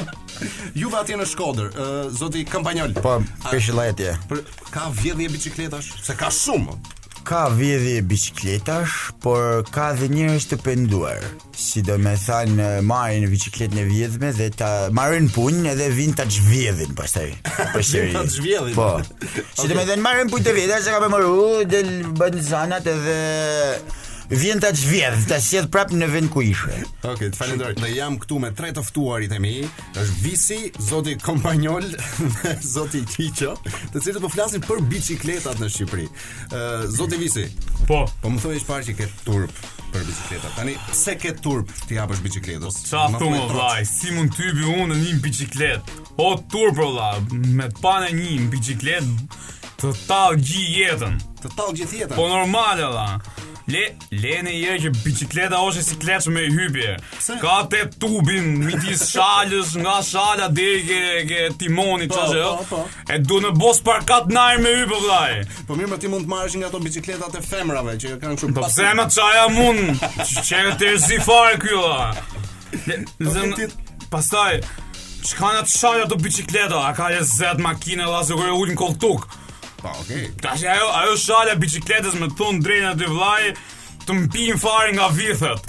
Ju 0.81 0.91
vati 0.91 1.19
në 1.21 1.29
Shkodër, 1.31 1.71
uh, 1.77 2.03
zoti 2.23 2.43
Kampanjol. 2.49 2.97
Po, 3.05 3.19
peshëllajtje. 3.51 4.17
Për 4.33 4.45
ka 4.75 4.89
vjedhje 5.03 5.31
biçikletash? 5.37 5.95
Se 6.09 6.17
ka 6.19 6.33
shumë 6.43 6.79
ka 7.25 7.47
vjedhje 7.49 8.03
bicikletash, 8.05 8.95
por 9.25 9.65
ka 9.73 9.89
dhe 9.97 10.09
njerëz 10.13 10.45
të 10.51 10.59
penduar. 10.65 11.23
Si 11.57 11.81
do 11.87 11.97
me 12.01 12.13
thanë, 12.21 12.69
marrin 12.87 13.25
e 13.25 13.31
bicikletën 13.33 13.81
e 13.81 13.87
vjedhme 13.89 14.31
dhe 14.37 14.51
ta 14.59 14.71
marrin 14.99 15.31
punë 15.33 15.73
edhe 15.73 15.89
vinë 15.97 16.19
ta 16.21 16.29
zhvjedhin 16.37 16.93
pastaj. 16.99 17.33
Po 17.73 17.81
shëri. 17.83 18.13
zhvjedhin. 18.37 18.77
Po. 18.77 18.91
Si 19.57 19.69
do 19.71 19.75
me 19.79 19.87
thanë 19.89 20.05
marrin 20.05 20.31
punë 20.33 20.47
të 20.51 20.57
vjedhja, 20.61 20.81
se 20.85 20.93
ka 20.95 21.01
më 21.17 21.27
dhe 21.65 21.85
del 21.85 22.41
zanat 22.53 22.93
edhe 22.95 23.21
vjen 24.29 24.61
ta 24.61 24.71
zhvjedh, 24.75 25.17
ta 25.29 25.39
sjell 25.43 25.69
prap 25.73 25.91
në 25.93 26.07
vend 26.13 26.31
ku 26.33 26.43
ishe. 26.45 26.73
Okej, 27.03 27.29
okay, 27.29 27.31
falenderoj. 27.37 27.75
Ne 27.83 27.91
jam 27.93 28.15
këtu 28.21 28.39
me 28.41 28.51
tre 28.57 28.71
të 28.75 28.85
ftuarit 28.87 29.33
e 29.37 29.41
mi, 29.43 29.53
është 29.93 30.19
Visi, 30.23 30.59
Zoti 30.87 31.17
Kompanjol, 31.21 31.85
Zoti 32.75 33.03
Kiço, 33.09 33.55
të 33.93 34.01
cilët 34.05 34.25
po 34.25 34.31
flasin 34.33 34.65
për 34.65 34.81
bicikletat 34.91 35.61
në 35.61 35.69
Shqipëri. 35.77 36.07
Ë 36.49 36.59
uh, 36.59 36.85
Zoti 36.97 37.19
Visi. 37.21 37.47
Po. 37.89 38.05
Po 38.23 38.33
më 38.33 38.41
thoni 38.45 38.63
çfarë 38.65 38.89
që 38.91 38.97
ke 39.03 39.09
turp 39.27 39.59
për 39.95 40.07
bicikletat. 40.09 40.57
Tani 40.57 40.77
pse 40.89 41.17
ke 41.21 41.35
turp 41.45 41.75
ti 41.87 41.99
hapësh 42.01 42.25
bicikletën? 42.25 42.65
Po, 42.65 42.73
t'u 42.89 43.21
thonë 43.21 43.43
vllai, 43.51 43.85
si 43.89 44.15
mund 44.17 44.33
ty 44.35 44.53
bi 44.57 44.65
unë 44.73 45.01
një 45.03 45.19
bicikletë? 45.23 45.99
O 46.25 46.31
turp 46.55 46.81
vllai, 46.81 47.19
me 47.59 47.69
panë 47.83 48.13
një 48.17 48.49
bicikletë 48.55 49.29
të 49.85 49.93
tallë 50.09 50.43
gjithë 50.49 50.77
jetën. 50.87 51.21
Të 51.45 51.51
tallë 51.59 51.81
gjithë 51.83 52.03
jetën. 52.05 52.17
Po 52.17 52.31
normale 52.33 52.89
vllai. 52.89 53.53
Le, 53.65 53.81
leni 54.13 54.59
je 54.61 54.73
që 54.83 54.91
bicikleta 55.01 55.57
është 55.65 55.83
si 55.87 55.95
kleç 56.03 56.27
me 56.35 56.43
hypje. 56.53 56.97
Ka 57.41 57.63
te 57.73 57.79
tubin, 58.01 58.59
midis 58.61 59.07
shalës, 59.09 59.71
nga 59.81 59.95
shala 60.05 60.51
dhe 60.53 60.69
ke, 60.85 60.99
ke 61.31 61.39
timoni, 61.61 62.11
po, 62.13 62.19
që 62.29 62.43
po, 62.45 62.67
po. 62.69 62.83
E 63.09 63.17
du 63.25 63.39
në 63.41 63.55
bos 63.57 63.81
parkat 63.87 64.29
nare 64.37 64.61
me 64.61 64.73
hypë, 64.83 64.99
vlaj. 65.07 65.33
Po 65.69 65.79
mirë, 65.79 65.91
ma 65.95 65.99
ti 66.03 66.13
mund 66.13 66.27
të 66.29 66.33
marësh 66.35 66.57
nga 66.61 66.69
to 66.75 66.81
bicikletat 66.85 67.39
e 67.41 67.45
femrave, 67.47 67.97
që 68.05 68.19
kanë 68.21 68.37
po, 68.43 68.51
që 68.51 68.59
pasit. 68.59 68.61
Po 68.61 68.67
pëse 68.67 68.91
ma 69.01 69.09
qaja 69.17 69.47
mund, 69.57 70.05
që 70.51 70.61
e 70.75 70.77
të 70.83 70.93
rëzi 70.93 71.21
fare 71.25 71.57
kjo, 71.65 71.87
po, 72.91 73.33
Zëmë, 73.33 73.71
pastaj, 74.11 74.61
që 75.25 75.39
kanë 75.41 75.61
atë 75.63 75.79
shalë 75.79 76.05
ato 76.05 76.19
bicikleta, 76.21 76.83
a 76.85 76.93
ka 76.99 77.09
e 77.17 77.23
zetë 77.33 77.65
makine, 77.65 78.11
la, 78.13 78.21
zë 78.29 78.43
kërë 78.43 78.59
ullin 78.61 78.77
koltukë. 78.77 79.41
Po, 79.85 79.91
okay. 79.91 80.31
Tash 80.43 80.65
ajo 80.65 80.89
ajo 80.99 81.17
shala 81.21 81.55
bicikletës 81.61 82.15
me 82.17 82.29
thon 82.39 82.55
drejt 82.65 82.95
dy 82.97 83.05
vllaj 83.11 83.45
të 84.07 84.13
mpin 84.23 84.57
fare 84.63 84.93
nga 84.97 85.09
vithët. 85.13 85.61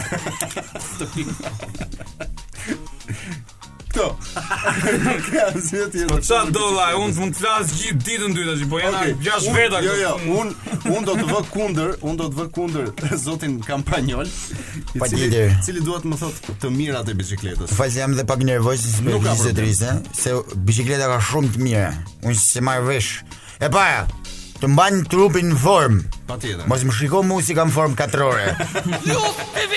Kto? 3.91 4.05
Po 4.15 6.15
çfarë 6.21 6.49
do 6.55 6.63
vllaj? 6.63 6.93
Un 7.01 7.09
mund 7.19 7.33
të 7.35 7.39
flas 7.41 7.67
gjithë 7.75 8.03
ditën 8.07 8.31
dy 8.39 8.43
tash, 8.53 8.63
po 8.71 8.77
jena 8.79 8.99
gjashtë 9.27 9.53
veta. 9.59 9.77
Jo, 9.83 9.95
jo, 10.05 10.11
un 10.39 10.47
un 10.95 11.01
do 11.09 11.13
të 11.19 11.25
vë 11.33 11.41
kundër, 11.51 11.89
un 11.99 12.13
do 12.19 12.29
të 12.31 12.35
vë 12.39 12.45
kundër 12.55 12.89
zotin 13.27 13.59
kampanjol. 13.67 14.31
Patjetër. 14.95 15.57
Cili, 15.63 15.83
cili 15.83 16.07
më 16.13 16.15
thotë 16.23 16.55
të 16.63 16.67
mirat 16.81 17.07
e 17.11 17.13
biçikletës. 17.19 17.67
Fal 17.75 17.91
jam 17.95 18.15
edhe 18.15 18.23
pak 18.31 18.39
nervoz 18.47 18.79
si 18.97 19.01
me 19.03 19.11
se 20.23 20.29
biçikleta 20.55 21.03
ka 21.11 21.19
shumë 21.33 21.49
të 21.51 21.59
mira. 21.67 21.91
Un 22.23 22.31
se 22.45 22.59
marr 22.63 22.83
vesh. 22.87 23.11
E 23.59 23.67
para, 23.71 24.03
të 24.59 24.67
mbajnë 24.67 25.05
trupin 25.11 25.53
në 25.53 25.57
formë. 25.63 25.99
Patjetër. 26.27 26.65
Mos 26.67 26.81
më 26.83 26.93
shiko 26.97 27.21
mua 27.23 27.43
si 27.45 27.53
kam 27.55 27.69
formë 27.71 27.95
katrore. 27.95 28.49
Jo, 29.07 29.21
ti 29.55 29.67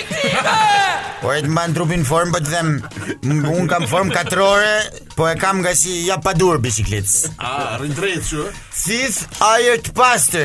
Po 1.23 1.31
e 1.35 1.41
mbajnë 1.45 1.75
trupin 1.77 2.03
në 2.03 2.09
formë, 2.09 2.33
po 2.37 2.41
të 2.43 2.51
them, 2.51 3.39
un 3.53 3.71
kam 3.71 3.87
formë 3.91 4.15
katrore, 4.17 4.73
po 5.15 5.29
e 5.31 5.37
kam 5.39 5.61
nga 5.63 5.75
si 5.79 6.03
ja 6.09 6.17
pa 6.23 6.35
dur 6.35 6.59
biçiklet. 6.63 7.07
Ah, 7.43 7.77
rrin 7.81 7.95
drejt 7.95 8.27
çu. 8.31 8.49
Sis 8.75 9.21
ajë 9.47 9.77
të 9.87 9.95
pastë. 9.99 10.45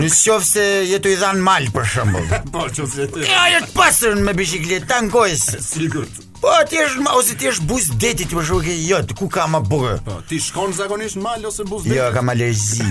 Në 0.00 0.10
shofse 0.12 0.66
jetu 0.90 1.12
i 1.14 1.16
dhan 1.22 1.40
mal 1.40 1.70
për 1.76 1.88
shembull. 1.94 2.28
Po, 2.52 2.68
çu 2.74 2.84
jetu. 2.96 3.24
Ajë 3.24 3.64
të 3.68 3.74
pastë 3.80 4.12
me 4.24 4.36
biçikletë 4.36 4.92
tan 4.92 5.08
kois. 5.12 5.48
Sigurt. 5.70 6.23
Po 6.44 6.50
ti 6.68 6.76
je 6.76 6.88
ma, 7.00 7.10
ose 7.16 7.34
ti 7.34 7.44
je 7.48 7.52
buz 7.64 7.86
detit 7.96 8.32
më 8.36 8.42
shoku 8.44 8.72
jo 8.84 8.98
ti 9.08 9.14
ku 9.16 9.30
ka 9.32 9.46
më 9.48 9.60
burr. 9.64 9.94
Po 10.04 10.18
ti 10.28 10.36
shkon 10.44 10.74
zakonisht 10.76 11.16
mal 11.16 11.40
ose 11.48 11.64
buz 11.64 11.86
jo, 11.88 11.88
detit. 11.88 11.96
Jo 11.96 12.10
ka 12.12 12.20
alergji. 12.32 12.84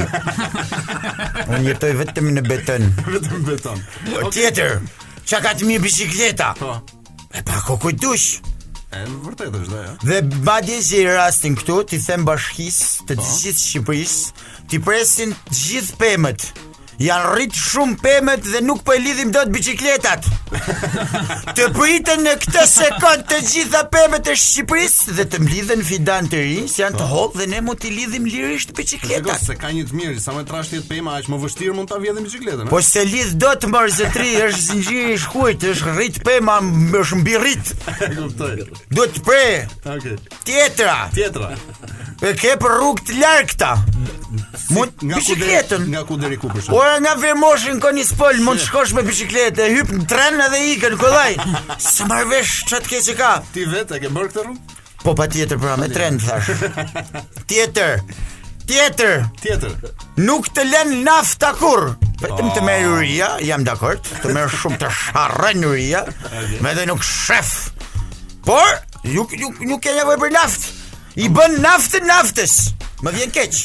Unë 1.54 1.62
jetoj 1.70 1.92
vetëm 2.02 2.32
në 2.40 2.44
beton. 2.50 2.88
Vetëm 3.06 3.36
në 3.44 3.46
beton. 3.52 3.84
Po 4.10 4.18
okay. 4.24 4.34
tjetër. 4.50 4.74
Çka 5.30 5.40
ka 5.46 5.52
të 5.60 5.70
mi 5.70 5.78
bicikleta? 5.80 6.50
Po. 6.58 6.80
E 7.38 7.44
pa 7.46 7.62
kokoj 7.68 7.94
dush. 7.94 8.42
Ë 8.94 9.06
vërtet 9.28 9.60
është 9.62 9.78
ajo. 9.84 9.94
Dhe 10.02 10.20
badje 10.50 10.82
i 10.98 11.06
rastin 11.14 11.54
këtu 11.58 11.78
ti 11.94 12.02
them 12.02 12.26
bashkisë 12.26 13.06
të 13.12 13.20
po. 13.22 13.30
gjithë 13.38 13.66
Shqipërisë 13.68 14.46
ti 14.74 14.82
presin 14.82 15.38
të 15.54 15.60
gjithë 15.62 16.02
pemët. 16.02 16.50
Janë 17.02 17.30
rrit 17.34 17.56
shumë 17.58 17.96
pemet 18.04 18.44
dhe 18.46 18.60
nuk 18.62 18.84
po 18.86 18.94
e 18.94 19.00
lidhim 19.02 19.32
dot 19.34 19.50
bicikletat. 19.54 20.28
të 21.58 21.66
pritën 21.74 22.22
në 22.22 22.36
këtë 22.44 22.66
sekond 22.70 23.24
të 23.32 23.40
gjitha 23.50 23.82
pemet 23.92 24.30
e 24.30 24.36
Shqipërisë 24.38 25.16
dhe 25.18 25.26
të 25.34 25.40
mblidhen 25.42 25.82
fidan 25.88 26.28
të 26.30 26.44
ri, 26.44 26.60
si 26.70 26.84
janë 26.84 27.00
të 27.00 27.02
po. 27.02 27.10
hollë 27.14 27.40
dhe 27.42 27.48
ne 27.54 27.62
mund 27.66 27.82
të 27.82 27.94
lidhim 27.96 28.28
lirisht 28.30 28.74
bicikletat. 28.78 29.42
se 29.46 29.56
ka 29.58 29.68
një 29.74 29.84
të 29.90 29.94
mirë, 30.00 30.20
sa 30.22 30.32
më 30.38 30.46
të 30.46 30.64
pëma 30.70 30.88
pema, 30.92 31.18
aq 31.18 31.32
më 31.34 31.42
vështirë 31.46 31.76
mund 31.80 31.90
ta 31.90 31.98
vjedhim 31.98 32.24
bicikletat 32.30 32.70
Po 32.70 32.82
se 32.86 33.04
lidh 33.10 33.32
dot 33.42 33.66
mbar 33.72 33.90
zëtri, 33.98 34.30
është 34.52 34.64
zinxhiri 34.70 35.14
i 35.16 35.20
shkujt, 35.26 35.64
është 35.74 35.96
rrit 35.98 36.16
pema, 36.26 36.56
është 37.02 37.16
mbi 37.24 37.34
rrit. 37.42 37.66
Kuptoj. 38.20 38.56
të 39.14 39.20
pre. 39.26 39.46
Okay. 39.98 40.16
Tjetra. 40.46 41.00
Tjetra. 41.14 41.50
E 42.22 42.34
ke 42.38 42.54
për 42.60 42.74
rrugë 42.78 43.06
të 43.10 43.16
largëta. 43.22 43.72
Mund 44.74 45.04
nga 45.06 45.18
bicikletën. 45.18 45.88
Nga 45.94 46.02
ku 46.10 46.18
deri 46.22 46.38
ku 46.42 46.50
përshëm? 46.52 46.76
Ora 46.78 46.98
nga 47.02 47.14
Vermoshi 47.20 47.74
në 47.74 47.82
Koni 47.84 48.04
Spol 48.06 48.40
mund 48.46 48.62
shkosh 48.62 48.94
me 48.98 49.04
bicikletë, 49.08 49.66
e 49.70 49.74
hyp 49.80 49.92
në 49.98 50.06
tren 50.10 50.40
edhe 50.48 50.62
ikën 50.74 50.98
kollaj. 51.00 51.34
Sa 51.82 52.08
marr 52.10 52.28
vesh 52.32 52.64
çat 52.70 52.88
ke 52.90 53.02
çka? 53.06 53.34
Ti 53.56 53.66
vetë 53.72 54.00
ke 54.06 54.14
bërë 54.14 54.32
këtë 54.32 54.46
rrugë? 54.46 54.80
Po 55.04 55.16
patjetër 55.20 55.60
pra 55.60 55.76
me 55.80 55.90
tren 55.92 56.20
thash. 56.22 56.52
Tjetër. 57.52 58.04
Tjetër. 58.68 59.26
Tjetër. 59.42 59.74
Nuk 60.24 60.48
të 60.56 60.64
lën 60.70 60.94
nafta 61.04 61.50
kurr. 61.60 61.92
Vetëm 62.24 62.54
të 62.56 62.64
merr 62.64 62.86
ah. 62.86 62.94
uria, 62.98 63.32
jam 63.44 63.66
dakord, 63.68 64.00
të 64.24 64.32
merr 64.38 64.54
shumë 64.54 64.80
të 64.80 64.94
sharrën 65.02 65.66
uria, 65.68 66.06
okay. 66.08 66.62
me 66.64 66.86
nuk 66.88 67.04
shef. 67.04 67.66
Por, 68.48 68.78
nuk 69.12 69.34
ju 69.36 69.52
nuk 69.68 69.84
ke 69.84 69.92
nevojë 69.98 70.22
për 70.24 70.32
naftë. 70.38 70.72
I 71.16 71.28
bën 71.30 71.60
naftë 71.62 72.00
naftës. 72.08 72.54
Më 73.06 73.12
vjen 73.14 73.34
keq. 73.36 73.58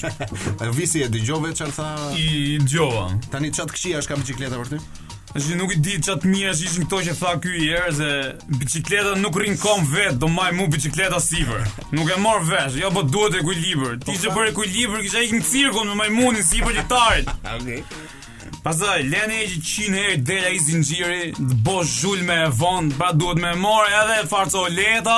Ai 0.60 0.68
visi 0.76 1.00
e 1.00 1.06
dëgjove 1.08 1.54
çfarë 1.56 1.72
tha? 1.72 1.86
I 2.18 2.58
dëgjova. 2.60 3.04
Tani 3.32 3.48
çat 3.56 3.72
këshia 3.72 4.02
është 4.02 4.12
ka 4.12 4.18
bicikleta 4.20 4.58
për 4.60 4.72
ti? 4.74 4.80
Ashtu 5.36 5.56
nuk 5.60 5.72
i 5.74 5.78
di 5.84 5.94
çat 6.02 6.20
atë 6.26 6.44
është 6.50 6.74
që 6.74 6.84
këto 6.84 6.98
që 7.06 7.14
tha 7.20 7.32
kjo 7.44 7.50
i 7.62 7.70
erë 7.78 7.92
Se 7.96 8.12
bicikleta 8.60 9.14
nuk 9.20 9.36
rinë 9.36 9.58
kom 9.60 9.84
vetë 9.92 10.16
Do 10.22 10.30
maj 10.32 10.50
mu 10.56 10.68
bicikleta 10.72 11.18
sipër. 11.24 11.64
Nuk 11.92 12.08
e 12.14 12.20
mor 12.24 12.40
vesh 12.48 12.78
Jo 12.82 12.88
po 12.96 13.02
duhet 13.04 13.36
e 13.36 13.44
kuj 13.44 13.58
libër 13.60 13.98
Ti 14.06 14.16
që 14.24 14.32
për 14.36 14.48
e 14.48 14.54
kuj 14.56 14.70
libër 14.72 15.04
Kisha 15.04 15.20
ikë 15.28 15.40
në 15.42 15.48
cirkon 15.52 15.92
me 15.92 15.98
majmunin 16.00 16.48
sipër 16.48 16.80
në 16.80 16.86
siver 16.88 17.28
Okej 17.58 17.60
okay. 17.84 18.17
Pazaj, 18.68 18.98
lene 19.08 19.36
që 19.48 19.58
qinë 19.64 19.96
herë 19.96 20.16
dela 20.28 20.50
i 20.52 20.58
zingjiri 20.60 21.30
Dë 21.38 21.54
bo 21.64 21.78
zhull 21.88 22.20
me 22.26 22.34
e 22.44 22.48
vonë, 22.58 22.98
Pra 22.98 23.14
duhet 23.16 23.38
me 23.40 23.54
morë 23.56 23.94
edhe 23.96 24.16
farco 24.28 24.66
leta 24.68 25.14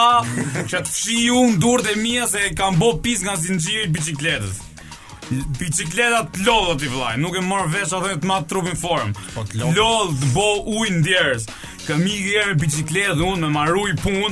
Që 0.70 0.82
të 0.84 0.86
fshi 0.92 1.18
un 1.34 1.56
në 1.56 1.60
durë 1.64 1.96
mija 1.98 2.28
Se 2.30 2.44
kam 2.60 2.78
bo 2.78 2.92
pis 3.02 3.24
nga 3.26 3.34
zinxhiri 3.42 3.88
bicikletës 3.96 4.60
Bicikleta 5.58 6.22
të 6.30 6.46
lodhë 6.46 6.70
dhe 6.70 6.78
t'i 6.84 6.92
vlaj 6.94 7.16
Nuk 7.24 7.40
e 7.40 7.42
morë 7.48 7.72
vesh 7.74 7.96
atë 7.98 8.14
të 8.22 8.30
matë 8.30 8.50
trupin 8.54 8.78
form 8.84 9.16
Po 9.34 9.42
të 9.48 9.64
lodhë 9.64 9.76
Lodhë 9.80 10.30
bo 10.38 10.46
ujë 10.76 10.94
ndjerës 11.00 11.50
Këmi 11.88 12.16
gjerë 12.30 12.54
bicikletë 12.62 13.18
dhe 13.18 13.32
unë 13.32 13.48
me 13.48 13.54
marru 13.58 13.88
i 13.90 13.98
punë 14.04 14.30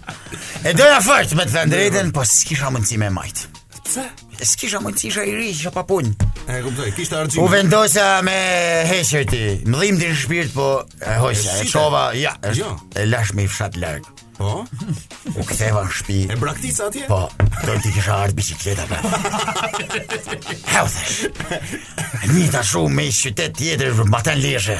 e 0.68 0.76
doja 0.78 1.00
fërtë 1.06 1.40
me 1.40 1.48
të 1.48 1.58
thëndrejten, 1.58 2.14
po 2.16 2.24
s'kisha 2.28 2.72
mundësi 2.74 3.00
me 3.04 3.12
majtë. 3.20 3.52
Pse? 3.94 4.42
E 4.42 4.46
s'kisha 4.48 4.80
më 4.82 4.90
të 4.96 5.08
i 5.22 5.34
ri, 5.38 5.48
isha 5.54 5.70
pa 5.74 5.84
punë. 5.86 6.10
E 6.50 6.58
kuptoj, 6.64 6.88
kishte 6.96 7.14
argjim. 7.20 7.44
U 7.44 7.48
vendosa 7.52 8.06
me 8.26 8.34
heqer 8.90 9.22
ti. 9.30 9.42
Më 9.70 9.80
dhimb 9.82 10.00
dhe 10.02 10.08
shpirt, 10.18 10.50
po 10.54 10.68
e 11.00 11.14
hoqa, 11.20 11.60
e 11.62 11.68
çova, 11.70 12.02
ja, 12.18 12.32
e, 12.48 12.54
jo. 12.58 12.72
e 12.98 13.04
lash 13.06 13.30
me 13.38 13.46
i 13.46 13.50
fshat 13.50 13.76
larg. 13.78 14.08
Po. 14.34 14.64
U 15.38 15.44
ktheva 15.46 15.84
në 15.86 15.92
shtëpi. 15.92 16.16
E 16.34 16.38
braktica 16.42 16.88
atje? 16.88 17.04
Po. 17.06 17.20
Do 17.68 17.76
ti 17.84 17.92
kisha 17.94 18.16
ardhur 18.24 18.40
bicikleta 18.40 18.88
ka 18.90 18.98
Hau 20.72 20.90
thash. 20.90 22.26
Ni 22.32 22.48
ta 22.50 22.64
shumë 22.66 22.96
me 22.98 23.06
qytet 23.14 23.54
tjetër 23.60 23.94
për 24.00 24.10
matën 24.10 24.42
leshe 24.42 24.74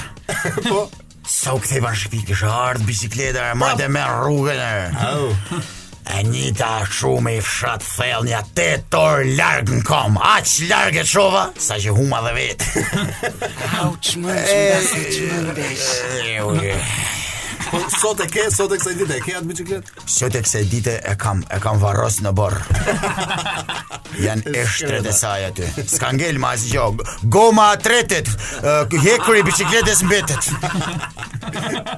po. 0.66 0.88
Sa 1.30 1.54
u 1.56 1.62
ktheva 1.62 1.94
në 1.94 2.02
shtëpi, 2.02 2.24
kisha 2.32 2.50
ardhur 2.50 2.84
bicikleta, 2.90 3.52
madje 3.62 3.86
me 3.88 4.02
rrugën. 4.02 4.60
Au. 5.06 5.30
Oh. 5.30 5.62
Nita 6.22 6.84
shumë 6.86 7.32
i 7.34 7.38
fshat 7.42 7.82
thellja 7.82 8.38
te 8.54 8.68
tor 8.92 9.24
larg 9.38 9.72
në 9.72 9.80
kom. 9.88 10.14
Aq 10.34 10.52
larg 10.70 11.00
e 11.02 11.02
shova 11.10 11.48
sa 11.66 11.76
që 11.82 11.96
huma 11.96 12.22
dhe 12.28 12.32
vet. 12.38 12.64
Ouch, 13.82 14.14
më 14.22 14.38
shumë 14.94 15.58
Po, 17.70 17.78
sot 18.00 18.20
e 18.20 18.26
ke, 18.28 18.44
sot 18.54 18.72
e 18.74 18.78
kësaj 18.80 18.94
dite 18.98 19.16
e 19.16 19.20
ke 19.24 19.34
atë 19.38 19.48
biçikletë? 19.48 20.02
Sot 20.16 20.34
e 20.36 20.40
kësaj 20.44 20.62
dite 20.70 20.94
e 21.00 21.12
kam, 21.20 21.40
e 21.52 21.58
kam 21.62 21.78
varros 21.82 22.18
në 22.24 22.32
borë. 22.36 22.92
Jan 24.20 24.42
e 24.46 24.64
shtre 24.70 25.00
të 25.04 25.14
saj 25.16 25.46
aty. 25.48 25.70
S'ka 25.94 26.10
ngel 26.18 26.38
më 26.42 26.50
as 26.56 26.66
gjog. 26.70 27.00
Goma 27.36 27.68
tretet, 27.80 28.28
uh, 28.60 28.82
hekuri 29.06 29.42
biçikletës 29.48 30.04
mbetet. 30.06 30.50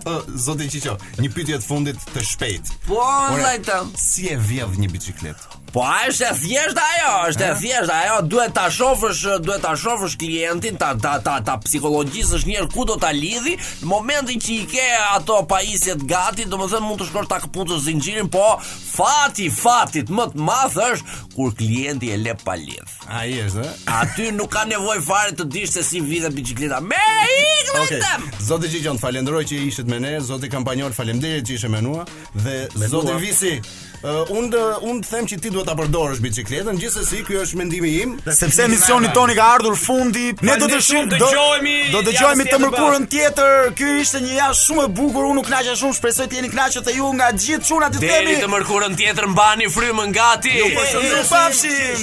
Po 0.07 0.17
zoti 0.47 0.71
Çiço, 0.71 0.97
një 1.21 1.33
pyetje 1.35 1.59
të 1.61 1.67
fundit 1.67 2.07
të 2.15 2.27
shpejtë. 2.33 2.79
Po, 2.91 3.03
vllajtam. 3.35 3.91
Si 4.01 4.31
e 4.35 4.39
vjevë 4.41 4.83
një 4.85 4.93
biçikletë? 4.95 5.56
Po 5.73 5.83
a 5.87 6.07
është 6.09 6.25
e 6.25 6.29
thjeshtë 6.41 6.83
ajo, 6.95 7.13
është 7.31 7.45
e 7.45 7.49
thjeshtë 7.61 7.95
ajo, 7.95 8.17
duhet 8.31 8.53
ta 8.55 8.67
shofësh, 8.73 9.21
duhet 9.43 9.63
ta 9.65 9.73
shofësh 9.79 10.15
klientin, 10.21 10.77
ta 10.79 10.93
ta 11.03 11.17
ta, 11.25 11.37
ta 11.45 11.57
psikologjisë 11.65 12.37
është 12.39 12.51
njerë 12.53 12.69
ku 12.75 12.85
do 12.89 12.95
ta 13.03 13.11
lidhi, 13.15 13.57
në 13.83 13.89
momentin 13.91 14.41
që 14.43 14.53
i 14.55 14.67
ke 14.71 14.85
ato 15.17 15.41
pajisjet 15.51 16.05
gati, 16.09 16.47
do 16.49 16.61
më 16.61 16.69
mund 16.85 17.03
të 17.03 17.09
shkosh 17.11 17.29
ta 17.31 17.41
këpucës 17.45 17.83
zinxhirin, 17.89 18.29
po 18.33 18.45
fati, 18.63 19.49
fatit, 19.53 20.13
më 20.15 20.29
të 20.37 20.47
madh 20.47 20.79
është, 20.93 21.19
kur 21.35 21.53
klienti 21.59 22.13
e 22.15 22.21
le 22.23 22.37
pa 22.45 22.55
lidh. 22.61 22.95
A 23.11 23.27
është, 23.27 23.67
e? 23.67 23.75
Aty 24.01 24.31
nuk 24.37 24.53
ka 24.55 24.65
nevoj 24.69 25.01
fare 25.05 25.35
të 25.37 25.49
dishtë 25.53 25.81
se 25.81 25.89
si 25.91 26.01
vidhe 26.05 26.31
bicikleta. 26.33 26.79
Me 26.81 27.01
i 27.27 27.73
okay. 27.83 28.01
Zoti 28.43 28.71
Gjigjon, 28.73 28.99
falenderoj 29.03 29.43
që 29.51 29.61
ishit 29.69 29.91
me 29.91 29.99
ne, 30.01 30.17
zoti 30.23 30.51
kampanjor, 30.53 30.95
faleminderit 30.97 31.47
që 31.49 31.59
ishe 31.59 31.71
me 31.73 31.83
nua, 31.85 32.07
dhe 32.39 32.61
zoti 32.87 33.15
visi, 33.23 33.57
Unë 34.03 34.57
uh, 34.57 34.99
them 35.09 35.27
që 35.31 35.39
ti 35.41 35.51
duhet 35.53 35.67
ta 35.71 35.75
përdorësh 35.79 36.21
biciklетën, 36.23 36.77
gjithsesi 36.81 37.23
ky 37.27 37.39
është 37.43 37.59
mendimi 37.61 37.93
im, 38.03 38.13
sepse 38.37 38.67
misioni 38.69 39.09
toni 39.17 39.35
ka 39.39 39.47
ardhur 39.57 39.77
fundi. 39.77 40.31
Ne 40.47 40.57
do 40.61 40.69
të 40.69 40.77
pra, 40.77 40.85
shihim 40.85 41.09
do 41.15 42.03
dëgjohemi 42.07 42.47
do 42.51 42.53
të 42.53 42.61
mërkurën 42.67 43.07
tjetër. 43.15 43.71
Ky 43.79 43.93
ishte 44.03 44.21
një 44.25 44.35
jashtë 44.37 44.67
shumë 44.69 44.85
e 44.85 44.91
bukur. 45.01 45.27
Unë 45.33 45.43
u 45.43 45.47
naqja 45.53 45.77
shumë, 45.81 45.97
shpresoj 45.99 46.29
të 46.31 46.41
jeni 46.41 46.53
kënaqur 46.53 46.85
të 46.91 46.97
ju 46.99 47.13
nga 47.19 47.31
gjithë 47.35 47.69
çunat 47.71 47.97
të 47.97 48.03
themi. 48.05 48.15
Deri 48.15 48.37
të 48.45 48.53
mërkurën 48.53 48.99
tjetër 49.01 49.31
mbani 49.33 49.71
frymën 49.75 50.17
gati. 50.19 50.57
Ju 50.61 51.23
po 51.33 51.97